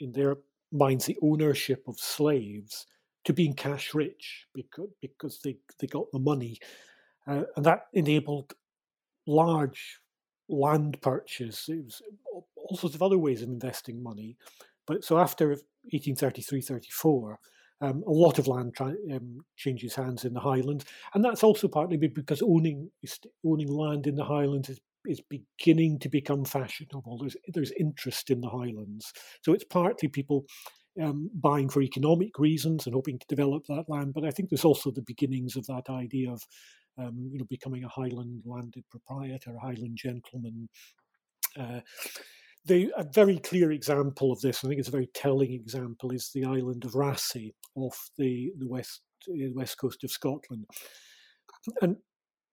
[0.00, 0.36] in their
[0.72, 2.86] minds the ownership of slaves
[3.24, 6.58] to being cash rich because because they they got the money,
[7.26, 8.54] uh, and that enabled
[9.26, 10.00] large
[10.48, 11.68] land purchase.
[11.68, 12.02] It was
[12.56, 14.36] all sorts of other ways of investing money.
[14.86, 17.38] But so after 1833 34,
[17.80, 20.84] um, a lot of land tra- um, changes hands in the Highlands,
[21.14, 22.90] and that's also partly because owning
[23.44, 27.18] owning land in the Highlands is is beginning to become fashionable.
[27.18, 30.44] There's there's interest in the Highlands, so it's partly people
[31.02, 34.14] um, buying for economic reasons and hoping to develop that land.
[34.14, 36.42] But I think there's also the beginnings of that idea of
[36.98, 40.68] um, you know becoming a Highland landed proprietor, a Highland gentleman.
[41.58, 41.80] Uh,
[42.64, 46.30] the, a very clear example of this, I think it's a very telling example, is
[46.34, 49.00] the island of Raasay off the, the west
[49.54, 50.66] west coast of Scotland.
[51.82, 51.96] And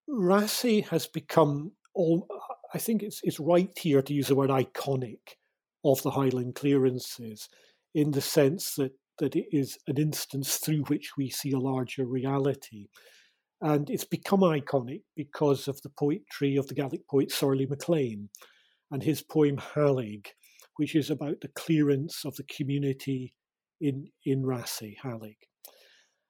[0.09, 2.27] Raasay has become all
[2.73, 5.37] I think it's it's right here to use the word iconic
[5.83, 7.47] of the Highland clearances
[7.93, 12.05] in the sense that that it is an instance through which we see a larger
[12.05, 12.87] reality.
[13.61, 18.29] And it's become iconic because of the poetry of the Gaelic poet Sorley MacLean
[18.91, 20.27] and his poem Hallaig,
[20.75, 23.33] which is about the clearance of the community
[23.79, 25.37] in, in Raasay, Hallaig.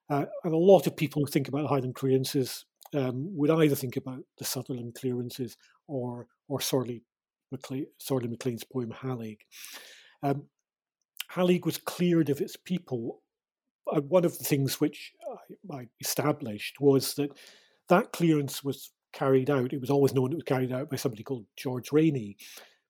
[0.08, 3.74] Uh, and a lot of people who think about the Highland clearances um, would either
[3.74, 5.56] think about the Sutherland clearances
[5.88, 7.02] or or Sorley,
[7.50, 9.38] MacLean, Sorley MacLean's poem Hallaig.
[10.22, 10.44] Um,
[11.64, 13.22] was cleared of its people.
[13.92, 15.12] Uh, one of the things which
[15.70, 17.30] I, I established was that
[17.88, 19.72] that clearance was carried out.
[19.72, 22.36] It was always known it was carried out by somebody called George Rainy.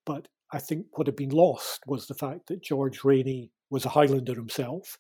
[0.05, 3.91] But I think what had been lost was the fact that George Rainy was a
[3.91, 4.99] Highlander himself.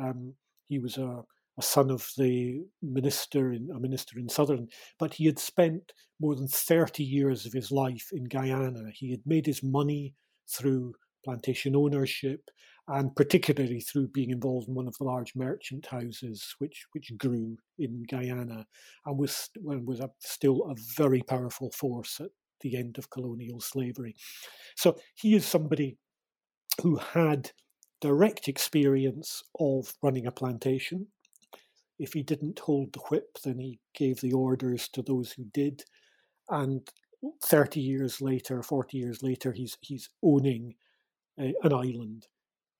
[0.00, 0.34] Um,
[0.68, 1.22] he was a,
[1.58, 6.34] a, son of the minister in a minister in Southern, but he had spent more
[6.34, 8.90] than 30 years of his life in Guyana.
[8.92, 10.14] He had made his money
[10.48, 12.40] through plantation ownership
[12.88, 17.56] and particularly through being involved in one of the large merchant houses which which grew
[17.78, 18.64] in Guyana
[19.04, 24.14] and was was a, still a very powerful force at the end of colonial slavery.
[24.76, 25.98] So he is somebody
[26.82, 27.50] who had
[28.00, 31.06] direct experience of running a plantation.
[31.98, 35.84] If he didn't hold the whip, then he gave the orders to those who did.
[36.50, 36.88] And
[37.44, 40.74] 30 years later, 40 years later, he's he's owning
[41.38, 42.26] a, an island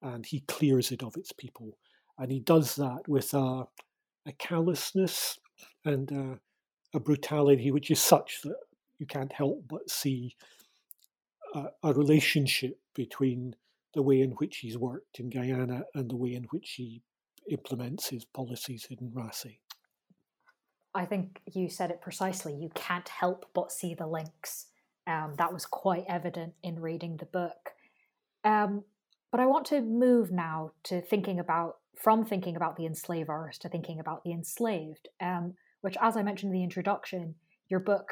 [0.03, 1.79] and he clears it of its people.
[2.19, 3.65] And he does that with a,
[4.27, 5.39] a callousness
[5.85, 6.39] and a,
[6.97, 8.57] a, brutality which is such that
[8.99, 10.35] you can't help but see
[11.55, 13.55] a, a relationship between
[13.95, 17.03] the way in which he's worked in Guyana and the way in which he
[17.51, 19.59] implements his policies in Raasay.
[20.95, 22.55] I think you said it precisely.
[22.55, 24.67] You can't help but see the links.
[25.07, 27.75] Um, that was quite evident in reading the book.
[28.45, 28.85] Um,
[29.31, 33.69] but I want to move now to thinking about from thinking about the enslavers to
[33.69, 37.35] thinking about the enslaved, um, which, as I mentioned in the introduction,
[37.69, 38.09] your book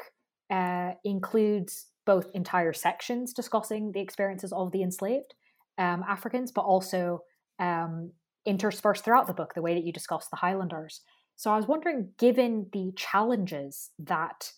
[0.51, 5.33] uh, includes both entire sections discussing the experiences of the enslaved
[5.77, 7.23] um, Africans, but also
[7.59, 8.11] um,
[8.45, 11.01] interspersed throughout the book the way that you discuss the Highlanders.
[11.35, 14.51] So I was wondering, given the challenges that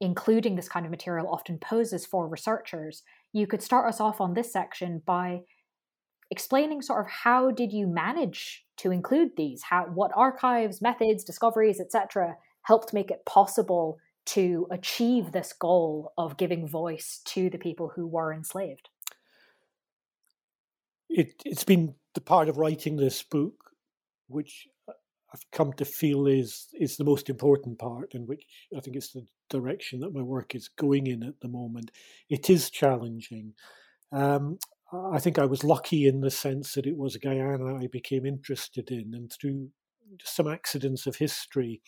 [0.00, 3.02] including this kind of material often poses for researchers,
[3.32, 5.42] you could start us off on this section by
[6.32, 11.78] explaining sort of how did you manage to include these how what archives methods discoveries
[11.78, 17.92] etc helped make it possible to achieve this goal of giving voice to the people
[17.94, 18.88] who were enslaved
[21.12, 23.54] it, it's been the part of writing this book
[24.28, 24.66] which
[25.32, 28.44] I've come to feel is is the most important part, and which
[28.76, 31.90] I think is the direction that my work is going in at the moment.
[32.28, 33.54] It is challenging.
[34.10, 34.58] Um,
[34.92, 38.90] I think I was lucky in the sense that it was Guyana I became interested
[38.90, 39.70] in, and through
[40.22, 41.80] some accidents of history,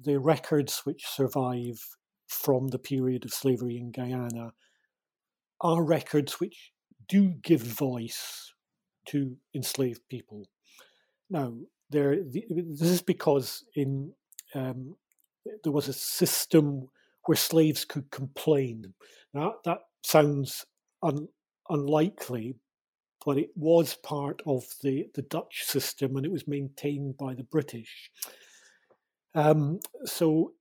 [0.00, 1.80] the records which survive
[2.28, 4.52] from the period of slavery in Guyana
[5.60, 6.72] are records which
[7.08, 8.52] do give voice
[9.06, 10.46] to enslaved people.
[11.30, 11.54] Now,
[11.90, 14.12] there, this is because in
[14.54, 14.96] um,
[15.62, 16.88] there was a system
[17.26, 18.92] where slaves could complain.
[19.34, 20.66] Now, that sounds
[21.02, 21.28] un,
[21.68, 22.56] unlikely,
[23.24, 27.44] but it was part of the, the Dutch system and it was maintained by the
[27.44, 28.10] British.
[29.34, 30.52] Um, so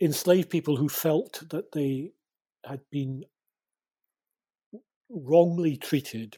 [0.00, 2.12] enslaved people who felt that they
[2.64, 3.24] had been
[5.10, 6.36] wrongly treated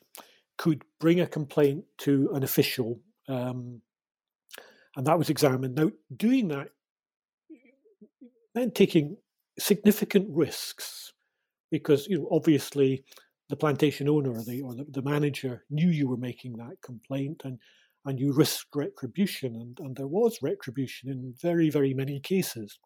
[0.56, 3.80] could bring a complaint to an official, um,
[4.96, 5.74] and that was examined.
[5.76, 6.68] Now, doing that
[8.54, 9.16] meant taking
[9.58, 11.12] significant risks
[11.70, 13.04] because you know obviously
[13.48, 17.42] the plantation owner or the or the, the, manager knew you were making that complaint
[17.44, 17.58] and
[18.04, 22.78] and you risked retribution and, and there was retribution in very very many cases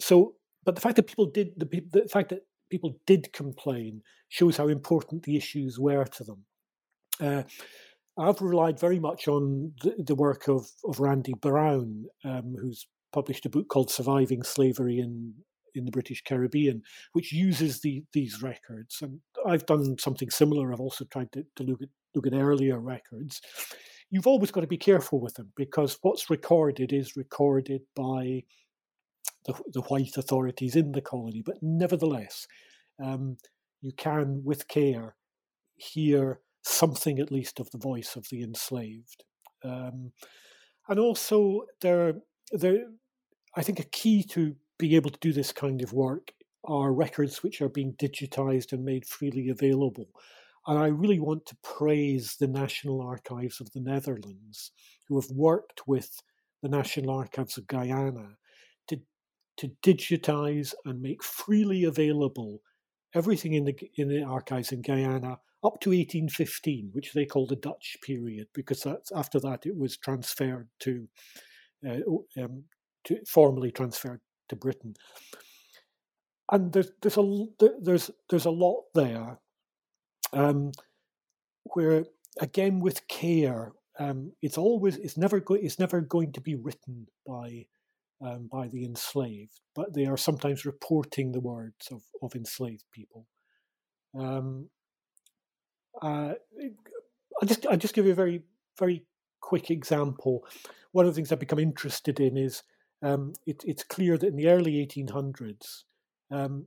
[0.00, 0.34] so
[0.64, 2.40] but the fact that people did the, the fact that
[2.74, 6.44] people did complain shows how important the issues were to them
[7.20, 7.42] uh,
[8.16, 13.46] I've relied very much on the, the work of, of Randy Browne, um, who's published
[13.46, 15.34] a book called Surviving Slavery in
[15.76, 16.82] in the British Caribbean,
[17.14, 19.02] which uses the, these records.
[19.02, 20.72] And I've done something similar.
[20.72, 23.40] I've also tried to, to look at look at earlier records.
[24.08, 28.44] You've always got to be careful with them because what's recorded is recorded by
[29.46, 31.42] the, the white authorities in the colony.
[31.44, 32.46] But nevertheless,
[33.02, 33.36] um,
[33.80, 35.16] you can, with care,
[35.76, 39.24] hear something at least of the voice of the enslaved.
[39.62, 40.12] Um,
[40.88, 42.14] and also, there,
[42.52, 42.86] there,
[43.56, 46.32] I think a key to being able to do this kind of work
[46.64, 50.08] are records which are being digitized and made freely available.
[50.66, 54.72] And I really want to praise the National Archives of the Netherlands,
[55.08, 56.22] who have worked with
[56.62, 58.36] the National Archives of Guyana
[59.56, 62.60] to digitize and make freely available
[63.14, 67.56] everything in the, in the archives in Guyana up to 1815, which they call the
[67.56, 71.08] Dutch period, because that's, after that it was transferred to,
[71.88, 72.64] uh, um,
[73.04, 74.94] to formally transferred to Britain.
[76.52, 77.46] And there's there's a
[77.80, 79.38] there's there's a lot there,
[80.34, 80.72] um,
[81.72, 82.04] where
[82.38, 87.06] again with care, um, it's always it's never go, it's never going to be written
[87.26, 87.64] by
[88.22, 93.26] um, by the enslaved, but they are sometimes reporting the words of, of enslaved people.
[94.18, 94.68] Um,
[96.00, 96.34] uh,
[97.42, 98.42] I just I just give you a very
[98.78, 99.04] very
[99.40, 100.44] quick example.
[100.92, 102.62] One of the things I've become interested in is
[103.02, 105.82] um, it, it's clear that in the early 1800s,
[106.30, 106.66] um,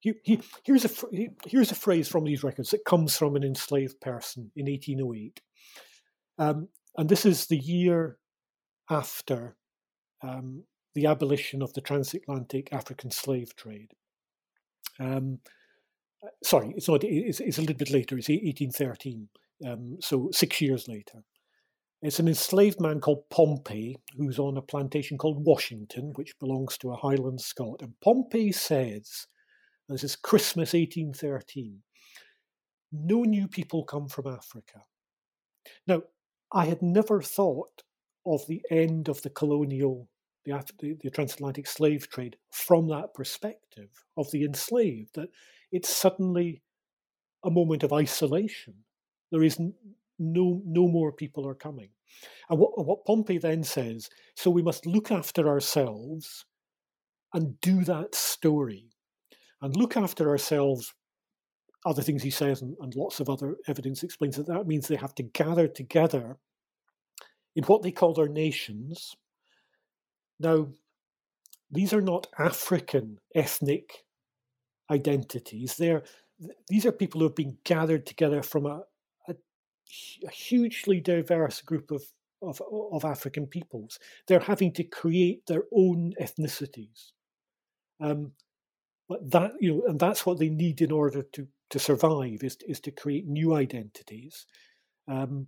[0.00, 3.44] he, he, here's, a, he, here's a phrase from these records that comes from an
[3.44, 5.40] enslaved person in 1808.
[6.38, 8.18] Um, and this is the year
[8.90, 9.56] after
[10.22, 10.64] um,
[10.94, 13.92] the abolition of the transatlantic African slave trade.
[15.00, 15.40] Um,
[16.42, 17.02] sorry, it's not.
[17.04, 18.16] It's, it's, a little bit later.
[18.16, 19.28] It's 1813,
[19.66, 21.24] um, so six years later.
[22.02, 26.92] It's an enslaved man called Pompey who's on a plantation called Washington, which belongs to
[26.92, 27.80] a Highland Scot.
[27.80, 29.26] And Pompey says,
[29.88, 31.80] this is Christmas 1813,
[32.92, 34.84] no new people come from Africa.
[35.86, 36.02] Now,
[36.52, 37.82] I had never thought
[38.26, 40.08] of the end of the colonial,
[40.44, 45.28] the, the, the transatlantic slave trade from that perspective of the enslaved, that
[45.72, 46.62] it's suddenly
[47.44, 48.74] a moment of isolation.
[49.30, 49.58] There is
[50.18, 51.90] no, no more people are coming.
[52.48, 56.44] And what, what Pompey then says, so we must look after ourselves
[57.32, 58.90] and do that story.
[59.60, 60.92] And look after ourselves,
[61.86, 64.96] other things he says, and, and lots of other evidence explains that that means they
[64.96, 66.36] have to gather together
[67.56, 69.16] in what they call their nations.
[70.40, 70.68] Now,
[71.70, 74.04] these are not African ethnic
[74.90, 75.76] identities.
[75.76, 76.02] They're
[76.68, 78.82] these are people who have been gathered together from a,
[79.28, 82.02] a hugely diverse group of,
[82.42, 82.60] of,
[82.92, 83.98] of African peoples.
[84.26, 87.12] They're having to create their own ethnicities.
[88.00, 88.32] Um,
[89.08, 92.56] but that you know, and that's what they need in order to to survive is
[92.66, 94.46] is to create new identities.
[95.06, 95.46] Um,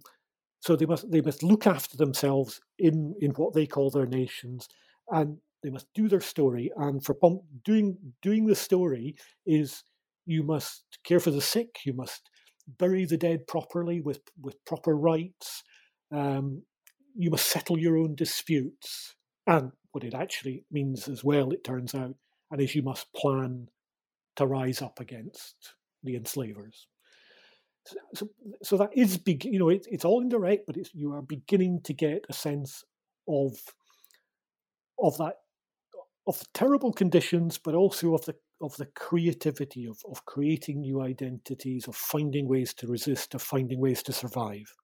[0.61, 4.69] so they must they must look after themselves in in what they call their nations,
[5.11, 6.71] and they must do their story.
[6.77, 7.17] And for
[7.65, 9.83] doing doing the story is
[10.27, 11.79] you must care for the sick.
[11.85, 12.29] You must
[12.67, 15.63] bury the dead properly with, with proper rites.
[16.13, 16.63] Um,
[17.15, 19.15] you must settle your own disputes.
[19.47, 22.17] And what it actually means as well, it turns out,
[22.51, 23.69] and is you must plan
[24.35, 26.89] to rise up against the enslavers.
[28.14, 28.28] So,
[28.62, 29.45] so, that is big.
[29.45, 32.84] You know, it, it's all indirect, but it's, you are beginning to get a sense
[33.28, 33.53] of
[34.99, 35.34] of that
[36.26, 41.03] of the terrible conditions, but also of the of the creativity of, of creating new
[41.03, 44.74] identities, of finding ways to resist, of finding ways to survive.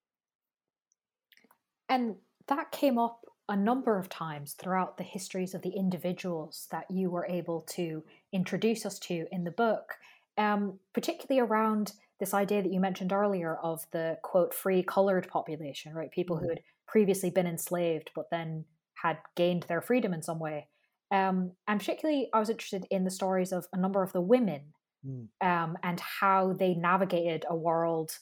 [1.89, 2.17] And
[2.49, 7.11] that came up a number of times throughout the histories of the individuals that you
[7.11, 9.95] were able to introduce us to in the book,
[10.39, 11.93] um, particularly around
[12.23, 16.13] this idea that you mentioned earlier of the quote free colored population, right?
[16.13, 16.45] People mm-hmm.
[16.45, 18.65] who had previously been enslaved but then
[18.95, 20.69] had gained their freedom in some way.
[21.11, 24.73] Um, and particularly, I was interested in the stories of a number of the women
[25.05, 25.27] mm.
[25.41, 28.13] um, and how they navigated a world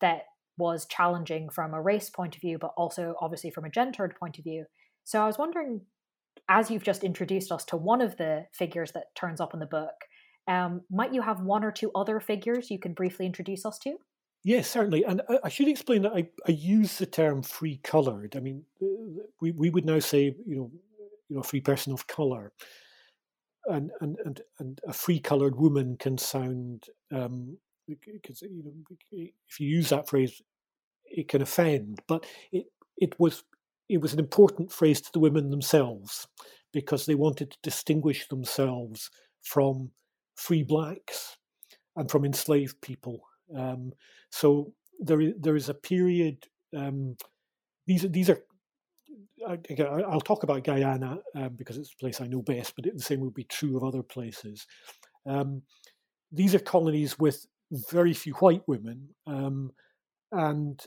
[0.00, 0.24] that
[0.58, 4.36] was challenging from a race point of view, but also obviously from a gendered point
[4.36, 4.64] of view.
[5.04, 5.82] So I was wondering
[6.48, 9.66] as you've just introduced us to one of the figures that turns up in the
[9.66, 9.94] book,
[10.48, 13.96] um, might you have one or two other figures you can briefly introduce us to?
[14.42, 15.04] Yes, certainly.
[15.04, 18.36] And I, should explain that I, I use the term free coloured.
[18.36, 20.70] I mean, uh, we, we would now say, you know,
[21.30, 22.52] you know, free person of colour.
[23.66, 27.56] And, and, and, and a free coloured woman can sound, um,
[27.88, 28.72] because, you know,
[29.10, 30.42] if you use that phrase,
[31.06, 32.00] it can offend.
[32.06, 32.66] But it,
[32.98, 33.44] it was
[33.88, 36.26] it was an important phrase to the women themselves
[36.72, 39.10] because they wanted to distinguish themselves
[39.42, 39.90] from
[40.36, 41.36] free blacks
[41.96, 43.20] and from enslaved people.
[43.56, 43.92] Um,
[44.30, 46.46] so there, there is a period.
[46.76, 47.16] Um,
[47.86, 48.40] these, these are.
[49.46, 53.02] I, will talk about Guyana um, because it's a place I know best, but the
[53.02, 54.66] same would be true of other places.
[55.26, 55.62] Um,
[56.32, 57.46] these are colonies with
[57.90, 59.70] very few white women, um,
[60.32, 60.80] and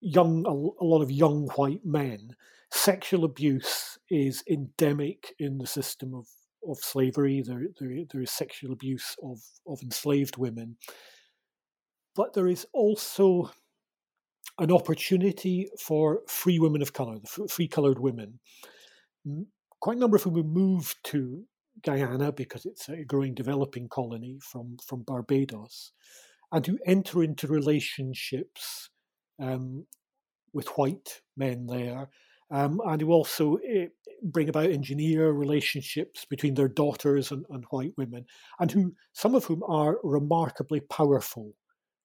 [0.00, 2.30] young a, a lot of young white men.
[2.70, 6.26] Sexual abuse is endemic in the system of
[6.66, 7.42] of slavery.
[7.44, 10.76] There, there, there is sexual abuse of, of enslaved women.
[12.14, 13.50] But there is also
[14.58, 18.40] an opportunity for free women of colour, the free coloured women.
[19.80, 21.44] Quite a number of whom moved to
[21.82, 25.92] Guyana because it's a growing developing colony from, from Barbados,
[26.50, 28.90] and who enter into relationships
[29.40, 29.86] um,
[30.52, 32.08] with white men there,
[32.50, 33.86] um, and who also uh,
[34.22, 38.24] bring about engineer relationships between their daughters and, and, white women,
[38.58, 41.54] and who some of whom are remarkably powerful.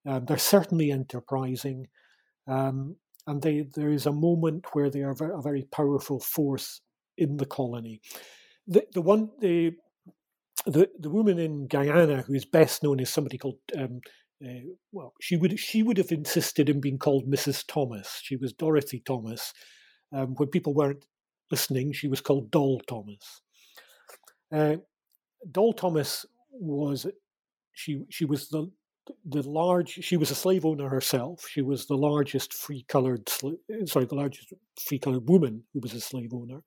[0.06, 1.88] Um, they're certainly enterprising,
[2.48, 6.82] um, and they, there is a moment where they are a very powerful force
[7.18, 8.02] in the colony.
[8.68, 9.74] The, the one the
[10.66, 13.60] the the woman in Guyana who is best known is somebody called
[14.44, 14.60] uh,
[14.92, 17.64] well, she would she would have insisted in being called Mrs.
[17.68, 18.20] Thomas.
[18.22, 19.54] She was Dorothy Thomas.
[20.14, 21.06] Um, when people weren't
[21.50, 23.42] listening, she was called Doll Thomas.
[24.52, 24.78] Uh,
[25.52, 27.08] Doll Thomas was
[27.74, 28.72] she she was the
[29.26, 31.48] the large she was a slave owner herself.
[31.50, 36.00] She was the largest free colored sorry the largest free colored woman who was a
[36.00, 36.62] slave owner,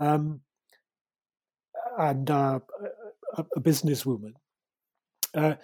[0.00, 0.40] um,
[1.98, 2.60] and uh,
[3.36, 4.32] a, a businesswoman.
[5.34, 5.54] Uh,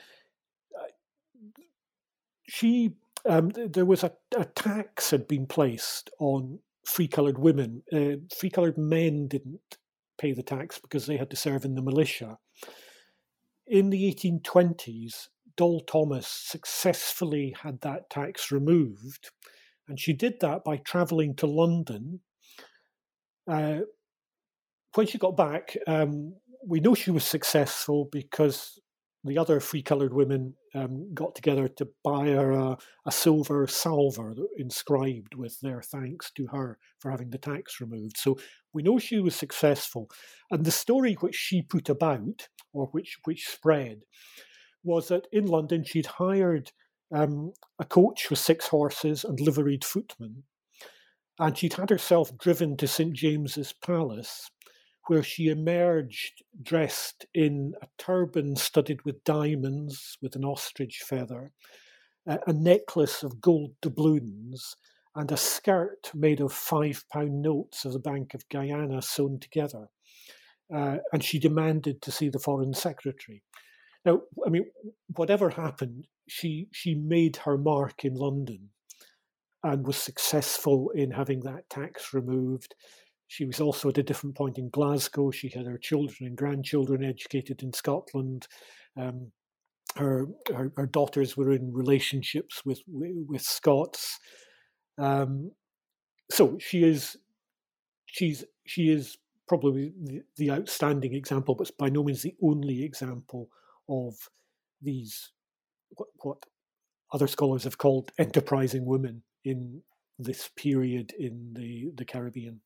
[2.46, 2.92] she
[3.26, 6.58] um, there was a, a, tax had been placed on
[6.88, 7.82] free coloured women.
[7.92, 9.78] Uh, free coloured men didn't
[10.18, 12.38] pay the tax because they had to serve in the militia.
[13.66, 19.30] In the 1820s, Doll Thomas successfully had that tax removed,
[19.86, 22.20] and she did that by travelling to London.
[23.46, 23.80] Uh,
[24.94, 26.34] when she got back, um,
[26.66, 28.80] we know she was successful because
[29.24, 34.34] the other free coloured women um, got together to buy her a, a, silver salver
[34.56, 38.16] inscribed with their thanks to her for having the tax removed.
[38.16, 38.38] So
[38.72, 40.10] we know she was successful.
[40.50, 44.00] And the story which she put about, or which, which spread,
[44.84, 46.72] was that in London she'd hired
[47.14, 50.44] um, a coach with six horses and liveried footmen.
[51.38, 54.50] And she'd had herself driven to St James's Palace
[55.08, 61.50] where she emerged dressed in a turban studded with diamonds with an ostrich feather,
[62.26, 64.74] a, necklace of gold doubloons,
[65.14, 69.88] and a skirt made of five pound notes of the Bank of Guyana sewn together.
[70.72, 73.42] Uh, and she demanded to see the foreign secretary.
[74.04, 74.66] Now, I mean,
[75.16, 78.68] whatever happened, she she made her mark in London
[79.64, 82.74] and was successful in having that tax removed.
[83.28, 85.30] She was also at a different point in Glasgow.
[85.30, 88.48] She had her children and grandchildren educated in Scotland.
[88.96, 89.30] Um,
[89.96, 94.18] her, her, her daughters were in relationships with with Scots.
[94.96, 95.52] Um,
[96.30, 97.16] so she is
[98.06, 103.48] she's she is probably the, the, outstanding example, but by no means the only example
[103.88, 104.14] of
[104.82, 105.32] these
[105.90, 106.44] what, what
[107.12, 109.82] other scholars have called enterprising women in
[110.18, 112.60] this period in the, the Caribbean.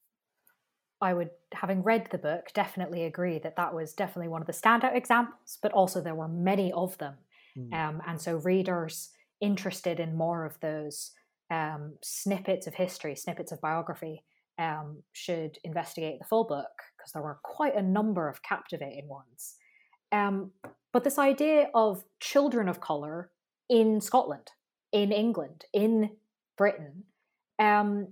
[1.02, 4.52] I would, having read the book, definitely agree that that was definitely one of the
[4.52, 7.14] standout examples, but also there were many of them.
[7.58, 7.74] Mm.
[7.74, 11.10] Um, and so readers interested in more of those
[11.50, 14.22] um, snippets of history, snippets of biography,
[14.58, 19.56] um, should investigate the full book because there were quite a number of captivating ones.
[20.12, 20.52] Um,
[20.92, 23.30] but this idea of children of colour
[23.68, 24.52] in Scotland,
[24.92, 26.10] in England, in
[26.56, 27.04] Britain,
[27.58, 28.08] um,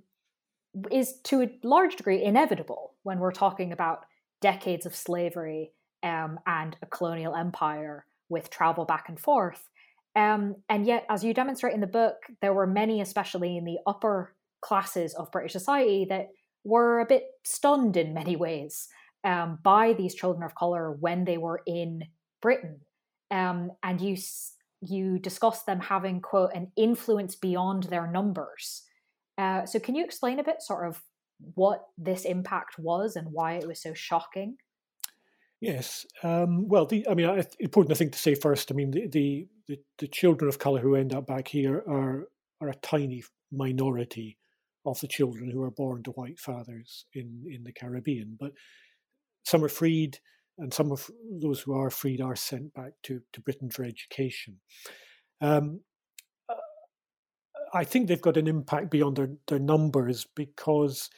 [0.90, 4.04] is to a large degree inevitable when we're talking about
[4.40, 9.68] decades of slavery um, and a colonial empire with travel back and forth.
[10.16, 13.78] Um, and yet, as you demonstrate in the book, there were many, especially in the
[13.86, 16.28] upper classes of British society, that
[16.64, 18.88] were a bit stunned in many ways
[19.24, 22.04] um, by these children of color when they were in
[22.42, 22.80] Britain.
[23.30, 24.16] Um, and you
[24.82, 28.82] you discuss them having quote an influence beyond their numbers.
[29.40, 31.02] Uh, so can you explain a bit, sort of,
[31.54, 34.56] what this impact was and why it was so shocking?
[35.60, 36.04] Yes.
[36.22, 38.70] Um, well, the, I mean, I, important to say first.
[38.70, 42.28] I mean, the, the, the the children of color who end up back here are
[42.60, 44.38] are a tiny minority
[44.84, 48.52] of the children who are born to white fathers in in the Caribbean, but
[49.44, 50.18] some are freed,
[50.58, 51.10] and some of
[51.42, 54.60] those who are freed are sent back to to Britain for education.
[55.42, 55.80] Um,
[57.72, 61.10] I think they've got an impact beyond their, their numbers because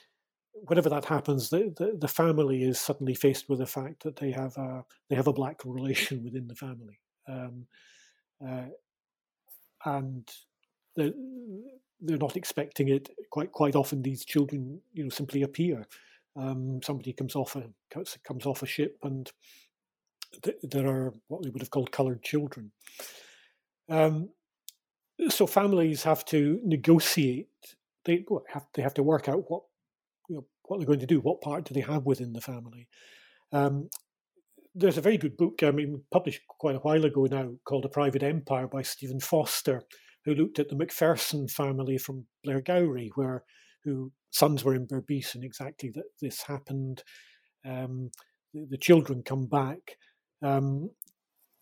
[0.66, 4.30] whenever that happens, the, the, the, family is suddenly faced with the fact that they
[4.30, 6.98] have a they have a black relation within the family,
[7.28, 7.66] um,
[8.46, 8.66] uh,
[9.84, 10.28] and
[10.94, 11.12] they're,
[12.00, 13.10] they're not expecting it.
[13.30, 15.86] Quite quite often, these children, you know, simply appear.
[16.36, 17.64] Um, somebody comes off a
[18.24, 19.30] comes off a ship, and
[20.42, 22.72] th- there are what they would have called coloured children.
[23.88, 24.30] Um,
[25.28, 27.48] so families have to negotiate.
[28.04, 29.62] They have they have to work out what
[30.28, 31.20] you know what they're going to do.
[31.20, 32.88] What part do they have within the family?
[33.52, 33.88] Um,
[34.74, 37.90] there's a very good book, I mean, published quite a while ago now, called A
[37.90, 39.82] Private Empire by Stephen Foster,
[40.24, 43.44] who looked at the Macpherson family from Blairgowrie, where
[43.84, 47.02] who sons were in Berbice, and exactly that this happened.
[47.66, 48.10] Um,
[48.54, 49.96] the, the, children come back.
[50.42, 50.90] Um,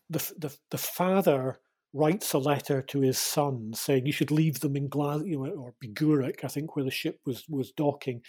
[0.09, 1.59] the, the the father
[1.93, 5.51] writes a letter to his son saying you should leave them in Glasgow you know,
[5.51, 8.21] or Beguruk, I think, where the ship was was docking.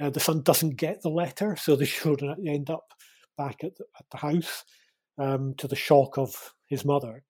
[0.00, 2.86] Uh, the son doesn't get the letter, so the children end up
[3.36, 4.64] back at the, at the house
[5.18, 7.22] um, to the shock of his mother.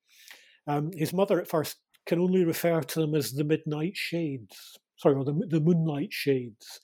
[0.67, 5.17] Um, his mother at first can only refer to them as the midnight shades, sorry,
[5.17, 6.81] or the, the moonlight shades.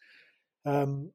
[0.66, 1.10] Um,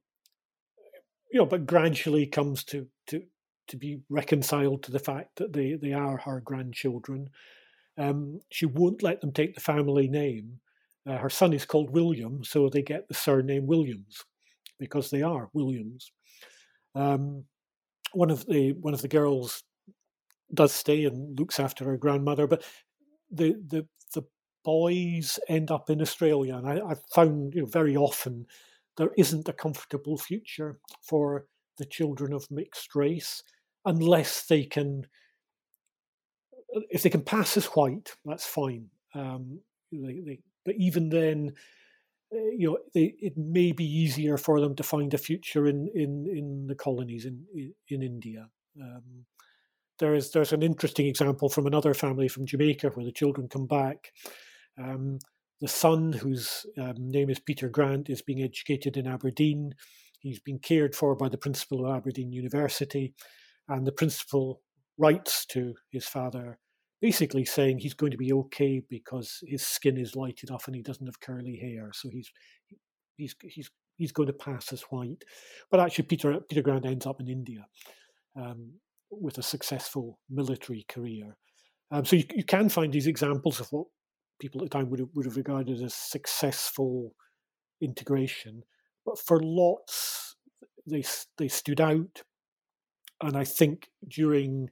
[1.32, 3.22] you know, but gradually comes to, to
[3.68, 7.30] to be reconciled to the fact that they, they are her grandchildren.
[7.98, 10.60] Um, she won't let them take the family name.
[11.08, 14.24] Uh, her son is called William, so they get the surname Williams
[14.80, 16.12] because they are Williams.
[16.96, 17.46] Um,
[18.14, 19.64] one of the one of the girls
[20.54, 22.64] does stay and looks after her grandmother, but
[23.32, 24.24] the the the
[24.64, 28.46] boys end up in Australia, and I, I've found you know very often
[28.98, 31.46] there isn't a comfortable future for
[31.78, 33.44] the children of mixed race
[33.86, 35.06] unless they can
[36.90, 38.90] if they can pass as white, that's fine.
[39.14, 39.60] Um,
[39.92, 41.54] they, they, but even then,
[42.34, 45.90] uh, you know, they, it may be easier for them to find a future in
[45.94, 48.50] in, in the colonies in in, in India.
[48.82, 49.26] Um,
[50.00, 53.68] there is there's an interesting example from another family from Jamaica where the children come
[53.68, 54.12] back.
[54.78, 55.20] Um,
[55.62, 59.74] the son, whose um, name is Peter Grant, is being educated in Aberdeen.
[60.20, 63.14] He's been cared for by the principal of Aberdeen University,
[63.70, 64.62] and the principal
[64.98, 66.60] writes to his father
[67.06, 70.82] basically saying he's going to be okay because his skin is light enough and he
[70.82, 72.32] doesn't have curly hair, so he's
[73.16, 75.24] he's he's he's going to pass as white.
[75.70, 77.68] But actually, Peter Peter Grant ends up in India
[78.36, 78.72] um,
[79.12, 81.38] with a successful military career.
[81.92, 83.86] Um, so you, you can find these examples of what
[84.42, 87.14] people at the time would have, would have regarded as successful
[87.82, 88.64] integration,
[89.06, 90.38] but for lots
[90.90, 91.04] they
[91.38, 92.24] they stood out,
[93.22, 94.72] and I think during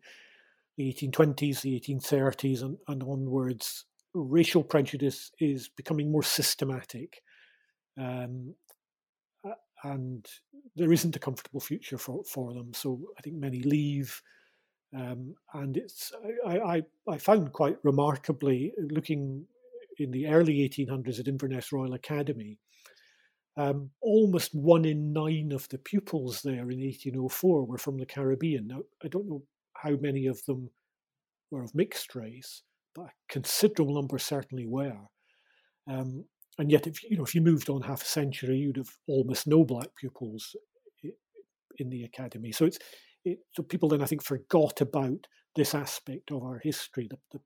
[0.77, 7.21] the 1820s, the 1830s, and, and onwards, racial prejudice is becoming more systematic.
[7.99, 8.55] Um,
[9.83, 10.25] and
[10.75, 12.73] there isn't a comfortable future for, for them.
[12.73, 14.21] So I think many leave.
[14.95, 16.11] Um, and it's
[16.45, 19.45] I, I, I, found quite remarkably looking
[19.97, 22.59] in the early 1800s at Inverness Royal Academy,
[23.57, 28.67] um, almost one in nine of the pupils there in 1804 were from the Caribbean.
[28.67, 29.43] Now I don't know
[29.83, 30.69] how many of them
[31.51, 32.63] were of mixed race,
[32.95, 34.97] but a considerable number certainly were.
[35.87, 36.25] Um,
[36.57, 39.47] and yet, if you know, if you moved on half a century, you'd have almost
[39.47, 40.55] no black pupils
[41.77, 42.51] in the academy.
[42.51, 42.79] So it's
[43.25, 47.39] it, so people then I think forgot about this aspect of our history, the, the,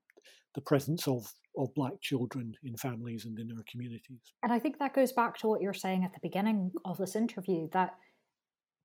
[0.54, 4.20] the presence of of black children in families and in our communities.
[4.44, 7.16] And I think that goes back to what you're saying at the beginning of this
[7.16, 7.94] interview that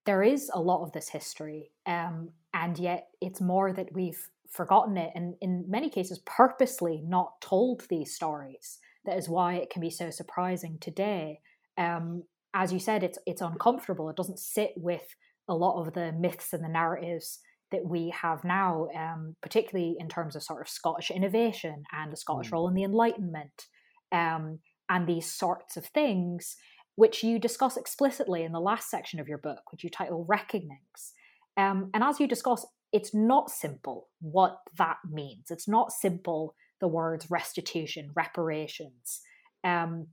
[0.05, 4.97] there is a lot of this history, um, and yet it's more that we've forgotten
[4.97, 8.77] it and in many cases purposely not told these stories.
[9.05, 11.39] That is why it can be so surprising today.
[11.77, 12.23] Um,
[12.53, 14.09] as you said, it's it's uncomfortable.
[14.09, 15.15] It doesn't sit with
[15.49, 17.39] a lot of the myths and the narratives
[17.71, 22.17] that we have now, um, particularly in terms of sort of Scottish innovation and the
[22.17, 22.53] Scottish mm.
[22.53, 23.67] role in the Enlightenment
[24.11, 26.55] um, and these sorts of things.
[26.95, 31.13] Which you discuss explicitly in the last section of your book, which you title Reckonings.
[31.57, 35.49] Um, and as you discuss, it's not simple what that means.
[35.49, 39.21] It's not simple the words restitution, reparations.
[39.63, 40.07] Um,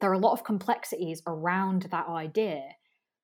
[0.00, 2.62] there are a lot of complexities around that idea,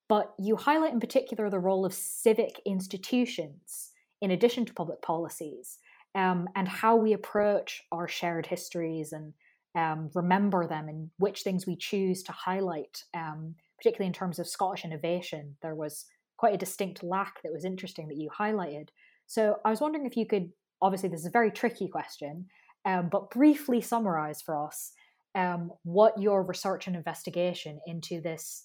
[0.08, 3.90] but you highlight in particular the role of civic institutions
[4.20, 5.78] in addition to public policies
[6.14, 9.32] um, and how we approach our shared histories and
[9.78, 14.48] um, remember them and which things we choose to highlight, um, particularly in terms of
[14.48, 15.56] Scottish innovation.
[15.62, 16.06] There was
[16.36, 18.88] quite a distinct lack that was interesting that you highlighted.
[19.26, 20.50] So I was wondering if you could,
[20.82, 22.46] obviously, this is a very tricky question,
[22.84, 24.92] um, but briefly summarize for us
[25.34, 28.64] um, what your research and investigation into this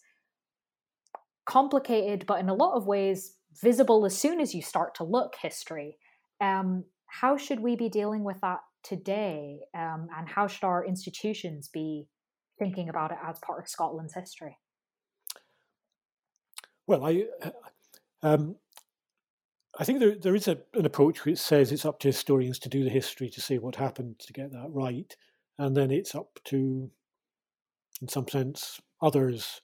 [1.46, 5.36] complicated, but in a lot of ways visible as soon as you start to look
[5.40, 5.98] history.
[6.42, 9.62] Um, how should we be dealing with that today?
[9.74, 12.08] Um, and how should our institutions be
[12.60, 14.58] thinking about it as part of Scotland's history?
[16.86, 17.52] Well, I, uh,
[18.22, 18.56] um,
[19.80, 22.70] I think there there is a, an approach which says it's up to historians to
[22.70, 25.16] do the history to see what happened to get that right,
[25.58, 26.92] and then it's up to,
[28.02, 29.62] in some sense, others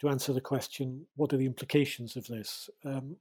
[0.00, 2.68] to answer the question: what are the implications of this?
[2.84, 3.16] Um,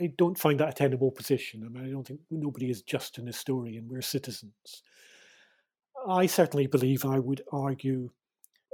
[0.00, 1.62] I don't find that a tenable position.
[1.64, 3.88] I mean, I don't think nobody is just an historian.
[3.88, 4.82] We're citizens.
[6.08, 8.10] I certainly believe I would argue,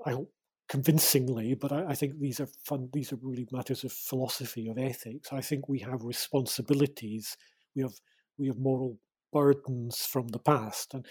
[0.07, 0.33] I hope
[0.69, 2.89] convincingly, but I, I, think these are fun.
[2.93, 5.29] These are really matters of philosophy of ethics.
[5.33, 7.37] I think we have responsibilities.
[7.75, 7.95] We have
[8.39, 8.99] we have moral
[9.33, 11.07] burdens from the past, and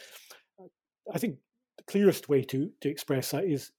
[1.13, 1.37] I think
[1.77, 3.71] the clearest way to to express that is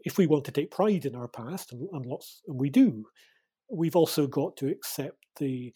[0.00, 3.06] if we want to take pride in our past, and, and lots, and we do,
[3.72, 5.72] we've also got to accept the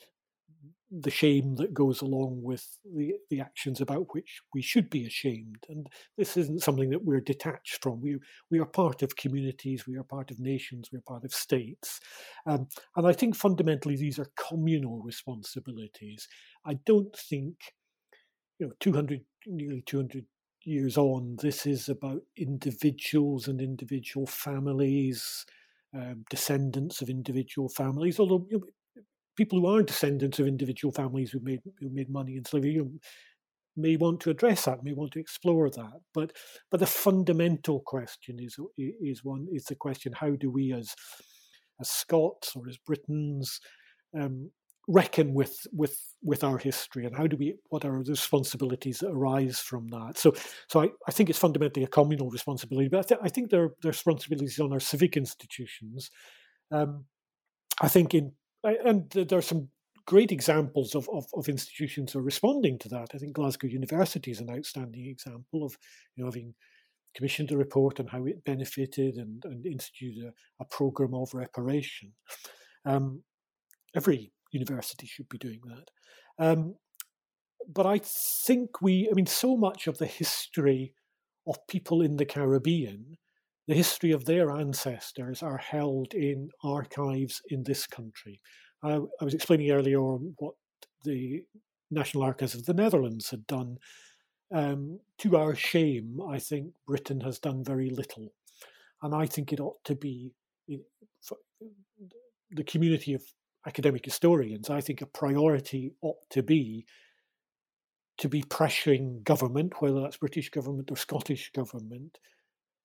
[0.91, 5.65] the shame that goes along with the, the actions about which we should be ashamed.
[5.69, 8.01] And this isn't something that we're detached from.
[8.01, 8.19] We,
[8.51, 11.99] we are part of communities, we are part of nations, we're part of states.
[12.47, 16.29] Um, and I think fundamentally these are communal responsibilities.
[16.65, 17.57] I don't think,
[18.61, 20.25] you know, 200, nearly 200
[20.65, 25.47] years on, this is about individuals and individual families.
[25.97, 29.03] Um, descendants of individual families, although you know,
[29.35, 32.85] people who are descendants of individual families who made who made money in slavery you
[32.85, 32.91] know,
[33.77, 36.01] may want to address that, may want to explore that.
[36.13, 36.33] But
[36.71, 40.95] but the fundamental question is is one is the question: How do we as
[41.81, 43.59] as Scots or as Britons
[44.21, 44.51] um,
[44.89, 49.11] reckon with with with our history and how do we what are the responsibilities that
[49.11, 50.33] arise from that so
[50.69, 53.71] so i, I think it's fundamentally a communal responsibility but i, th- I think there,
[53.83, 56.11] there are responsibilities on our civic institutions
[56.71, 57.05] um,
[57.81, 58.33] i think in
[58.63, 59.69] and there are some
[60.07, 63.09] great examples of, of, of, institutions are responding to that.
[63.15, 65.77] I think Glasgow University is an outstanding example of
[66.15, 66.55] you know, having
[67.17, 72.13] commissioned a report on how it benefited and, and instituted a, a program of reparation.
[72.85, 73.23] Um,
[73.97, 75.91] every university should be doing that.
[76.39, 76.77] Um,
[77.69, 78.01] but I
[78.47, 80.93] think we, I mean, so much of the history
[81.47, 83.17] of people in the Caribbean,
[83.67, 88.41] the history of their ancestors are held in archives in this country.
[88.83, 90.55] I, I was explaining earlier on what
[91.05, 91.45] the
[91.91, 93.79] National Archives of the Netherlands had done.
[94.55, 98.33] Um, to our shame, I think Britain has done very little.
[99.03, 100.33] And I think it ought to be
[102.51, 103.23] the community of
[103.67, 104.71] academic historians.
[104.71, 106.87] I think a priority ought to be
[108.19, 112.19] to be pressuring government, whether that's British government or Scottish government,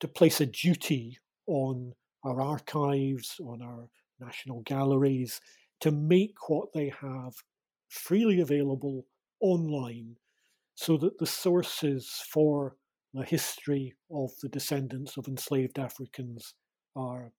[0.02, 1.18] to place a duty
[1.48, 1.94] on
[2.26, 3.88] our archives, on our
[4.20, 5.40] national galleries,
[5.80, 7.34] to make what they have
[7.88, 9.06] freely available
[9.40, 10.16] online
[10.76, 12.76] so that the sources for
[13.14, 16.56] the history of the descendants of enslaved Africans
[16.96, 17.32] are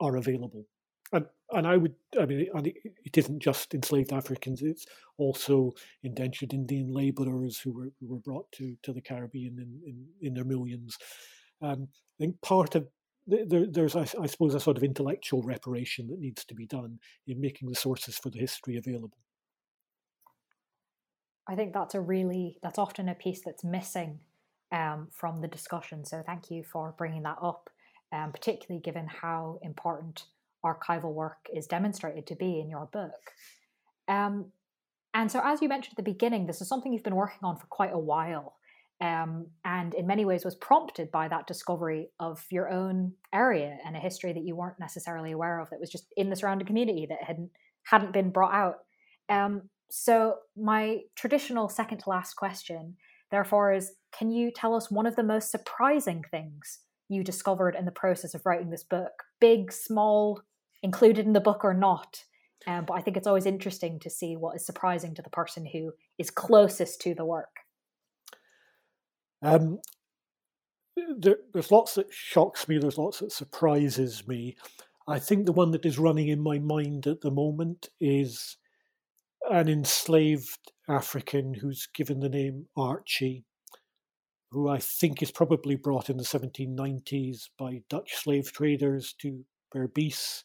[0.00, 0.66] are available.
[1.12, 4.86] And and I would I mean and it isn't just enslaved Africans, it's
[5.18, 10.06] also indentured Indian laborers who were who were brought to, to the Caribbean in, in,
[10.20, 10.98] in their millions.
[11.62, 11.88] Um,
[12.18, 12.88] I think part of
[13.26, 16.98] there, there's, I, I, suppose, a sort of intellectual reparation that needs to be done
[17.26, 19.16] in making the sources for the history available.
[21.48, 24.18] I think that's a really that's often a piece that's missing
[24.72, 26.04] um, from the discussion.
[26.04, 27.70] So thank you for bringing that up,
[28.12, 30.24] um, particularly given how important
[30.64, 33.32] archival work is demonstrated to be in your book.
[34.08, 34.52] Um,
[35.12, 37.56] and so, as you mentioned at the beginning, this is something you've been working on
[37.56, 38.56] for quite a while
[39.00, 43.96] um, and in many ways was prompted by that discovery of your own area and
[43.96, 47.06] a history that you weren't necessarily aware of that was just in the surrounding community
[47.08, 47.50] that hadn't
[47.82, 48.76] hadn't been brought out.
[49.28, 52.96] Um, so my traditional second to last question,
[53.30, 57.84] therefore, is: Can you tell us one of the most surprising things you discovered in
[57.84, 60.40] the process of writing this book, big, small,
[60.84, 62.24] included in the book or not.
[62.66, 65.66] Um, but I think it's always interesting to see what is surprising to the person
[65.66, 67.56] who is closest to the work.
[69.42, 69.80] Um,
[71.18, 72.78] there, there's lots that shocks me.
[72.78, 74.56] There's lots that surprises me.
[75.08, 78.56] I think the one that is running in my mind at the moment is
[79.50, 83.44] an enslaved African who's given the name Archie,
[84.50, 90.44] who I think is probably brought in the 1790s by Dutch slave traders to Berbice,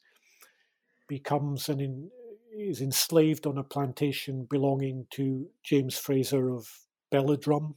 [1.10, 2.10] becomes an in,
[2.54, 6.70] is enslaved on a plantation belonging to James Fraser of
[7.12, 7.76] Belladrum.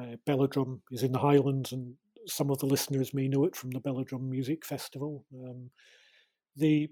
[0.00, 1.94] Uh, Belladrum is in the Highlands, and
[2.26, 5.24] some of the listeners may know it from the Belladrum Music Festival.
[5.34, 5.70] Um,
[6.56, 6.88] the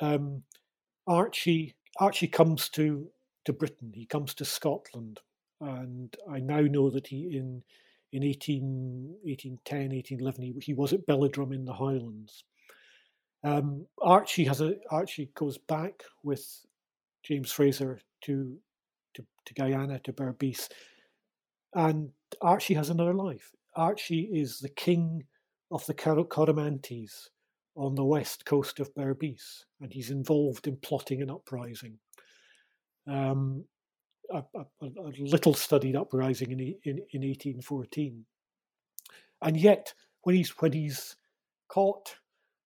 [0.00, 0.42] um,
[1.06, 3.08] Archie Archie comes to
[3.46, 3.92] to Britain.
[3.94, 5.20] He comes to Scotland,
[5.60, 7.62] and I now know that he in
[8.12, 12.44] in 18, 1810, 1811, he, he was at Belladrum in the Highlands.
[13.42, 16.44] Um, Archie has a Archie goes back with
[17.22, 18.58] James Fraser to
[19.14, 20.68] to, to Guyana to Berbice,
[21.74, 22.10] and
[22.42, 23.52] Archie has another life.
[23.76, 25.24] Archie is the king
[25.70, 27.28] of the Coromantees
[27.76, 31.98] on the west coast of Berbice, and he's involved in plotting an uprising.
[33.06, 33.64] Um,
[34.30, 38.24] a, a, a, little studied uprising in, in, in 1814.
[39.42, 41.16] And yet, when he's, when he's
[41.68, 42.16] caught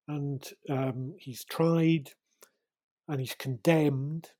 [0.09, 2.11] and um, he's tried
[3.09, 4.31] and he's condemned,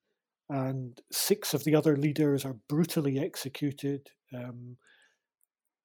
[0.49, 4.77] and six of the other leaders are brutally executed, um,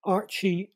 [0.03, 0.71] Archie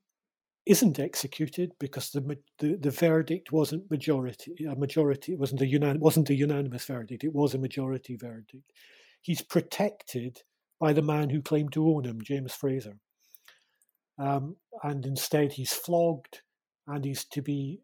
[0.66, 6.30] isn't executed because the, the, the verdict wasn't majority a majority it wasn't a wasn't
[6.30, 8.72] a unanimous verdict it was a majority verdict.
[9.22, 10.42] He's protected
[10.80, 12.98] by the man who claimed to own him James Fraser.
[14.20, 16.42] Um, and instead he's flogged
[16.88, 17.80] and he's to be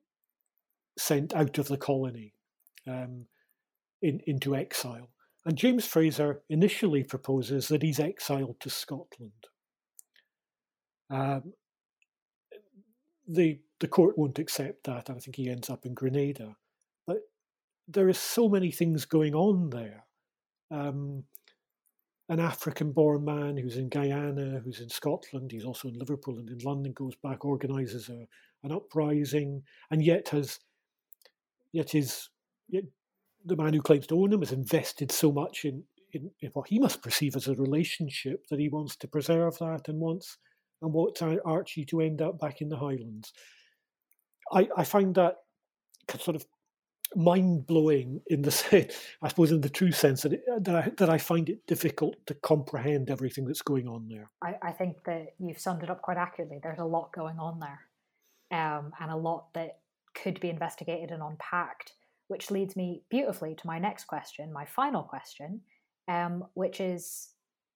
[1.00, 2.34] sent out of the colony
[2.88, 3.26] um,
[4.02, 5.10] in, into exile
[5.46, 9.48] and James Fraser initially proposes that he's exiled to Scotland
[11.10, 11.54] um,
[13.28, 16.56] the the court won't accept that, I think he ends up in Grenada.
[17.08, 17.20] But
[17.88, 20.06] there is so many things going on there.
[20.70, 21.24] Um,
[22.28, 26.60] an African-born man who's in Guyana, who's in Scotland, he's also in Liverpool and in
[26.60, 28.28] London, goes back, organises a,
[28.64, 30.60] an uprising, and yet has
[31.72, 32.30] yet is
[32.68, 32.84] yet
[33.46, 36.68] the man who claims to own him has invested so much in, in, in what
[36.68, 40.38] he must perceive as a relationship that he wants to preserve that and wants
[40.82, 43.34] and wants Archie to end up back in the Highlands.
[44.52, 45.38] I, I find that
[46.20, 46.46] sort of
[47.16, 48.90] mind blowing in the
[49.22, 52.16] I suppose in the true sense that it, that I, that I find it difficult
[52.28, 54.30] to comprehend everything that's going on there.
[54.44, 56.60] I, I think that you've summed it up quite accurately.
[56.62, 57.80] There's a lot going on there,
[58.52, 59.79] um, and a lot that
[60.16, 61.94] could be investigated and unpacked.
[62.28, 65.62] Which leads me beautifully to my next question, my final question,
[66.08, 67.30] um, which is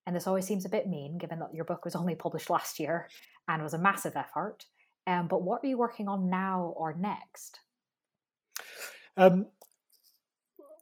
[0.05, 2.79] and this always seems a bit mean, given that your book was only published last
[2.79, 3.09] year
[3.47, 4.65] and was a massive effort.
[5.07, 7.59] Um, but what are you working on now or next?
[9.15, 9.47] Um,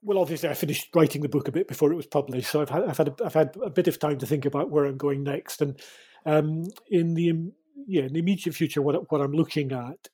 [0.02, 2.70] well, obviously, I finished writing the book a bit before it was published, so I've
[2.70, 4.98] had I've had a, I've had a bit of time to think about where I'm
[4.98, 5.62] going next.
[5.62, 5.80] And
[6.26, 7.52] um, in the
[7.88, 10.08] yeah in the immediate future, what what I'm looking at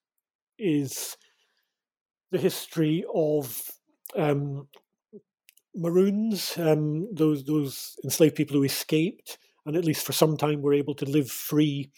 [0.57, 1.15] is
[2.31, 3.61] the history of
[4.15, 4.67] um,
[5.75, 10.73] Maroons, um, those those enslaved people who escaped, and at least for some time were
[10.73, 11.91] able to live free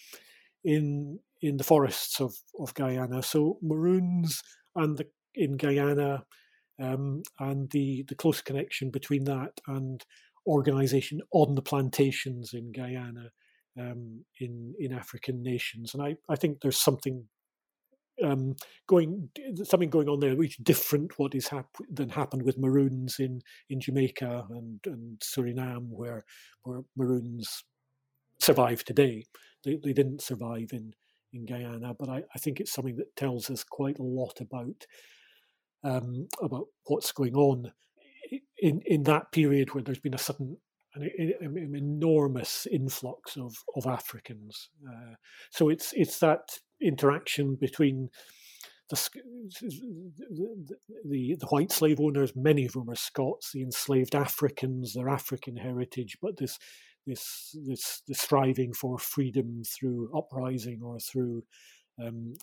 [0.64, 3.24] in in the forests of, of Guyana.
[3.24, 4.44] So Maroons
[4.76, 6.26] and the, in Guyana,
[6.82, 10.04] um, and the the close connection between that and
[10.46, 13.32] organisation on the plantations in Guyana,
[13.80, 17.28] um, in in African nations, and I, I think there's something
[18.24, 18.56] um,
[18.88, 19.30] going
[19.64, 23.42] something going on there which is different what is hap- than happened with Maroons in
[23.70, 26.26] in Jamaica and and Suriname where
[26.64, 27.64] where Maroons
[28.40, 29.26] survive today.
[29.64, 30.94] They they didn't survive in
[31.32, 34.86] in Guyana, but I, I think it's something that tells us quite a lot about
[35.84, 37.72] um, about what's going on
[38.58, 40.58] in in that period where there's been a sudden
[40.96, 41.04] an,
[41.42, 44.70] an, enormous influx of of Africans.
[44.88, 45.16] Uh,
[45.52, 48.10] so it's it's that interaction between
[48.90, 49.10] the,
[51.06, 55.58] the, the white slave owners, many of whom are Scots, the enslaved Africans, their African
[55.58, 56.58] heritage, but this
[57.06, 61.44] this this, this striving for freedom through uprising or through
[62.04, 62.34] um,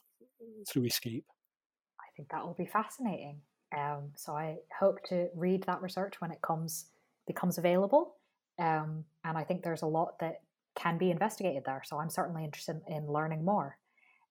[0.68, 1.24] through escape.
[2.00, 3.40] I think that will be fascinating.
[3.76, 6.86] Um, so I hope to read that research when it comes
[7.26, 8.14] becomes available.
[8.58, 10.40] Um, and I think there's a lot that
[10.76, 11.82] can be investigated there.
[11.84, 13.78] So I'm certainly interested in learning more.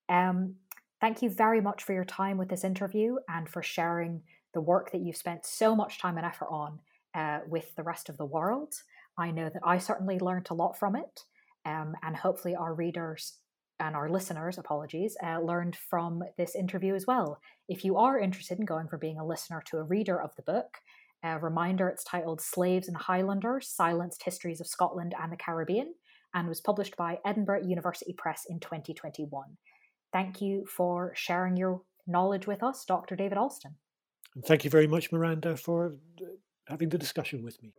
[0.10, 0.56] Um,
[1.02, 4.22] Thank you very much for your time with this interview and for sharing
[4.54, 6.80] the work that you've spent so much time and effort on
[7.14, 8.74] uh, with the rest of the world.
[9.18, 11.22] I know that I certainly learned a lot from it,
[11.66, 13.38] um, and hopefully our readers
[13.80, 17.40] and our listeners, apologies, uh, learned from this interview as well.
[17.68, 20.44] If you are interested in going from being a listener to a reader of the
[20.44, 20.78] book,
[21.24, 25.94] a reminder it's titled Slaves and Highlanders Silenced Histories of Scotland and the Caribbean
[26.34, 29.58] and was published by Edinburgh University Press in 2021.
[30.16, 33.18] Thank you for sharing your knowledge with us, Dr.
[33.18, 33.76] David Alston.
[34.34, 36.26] And thank you very much, Miranda, for uh,
[36.70, 37.74] having the discussion with me.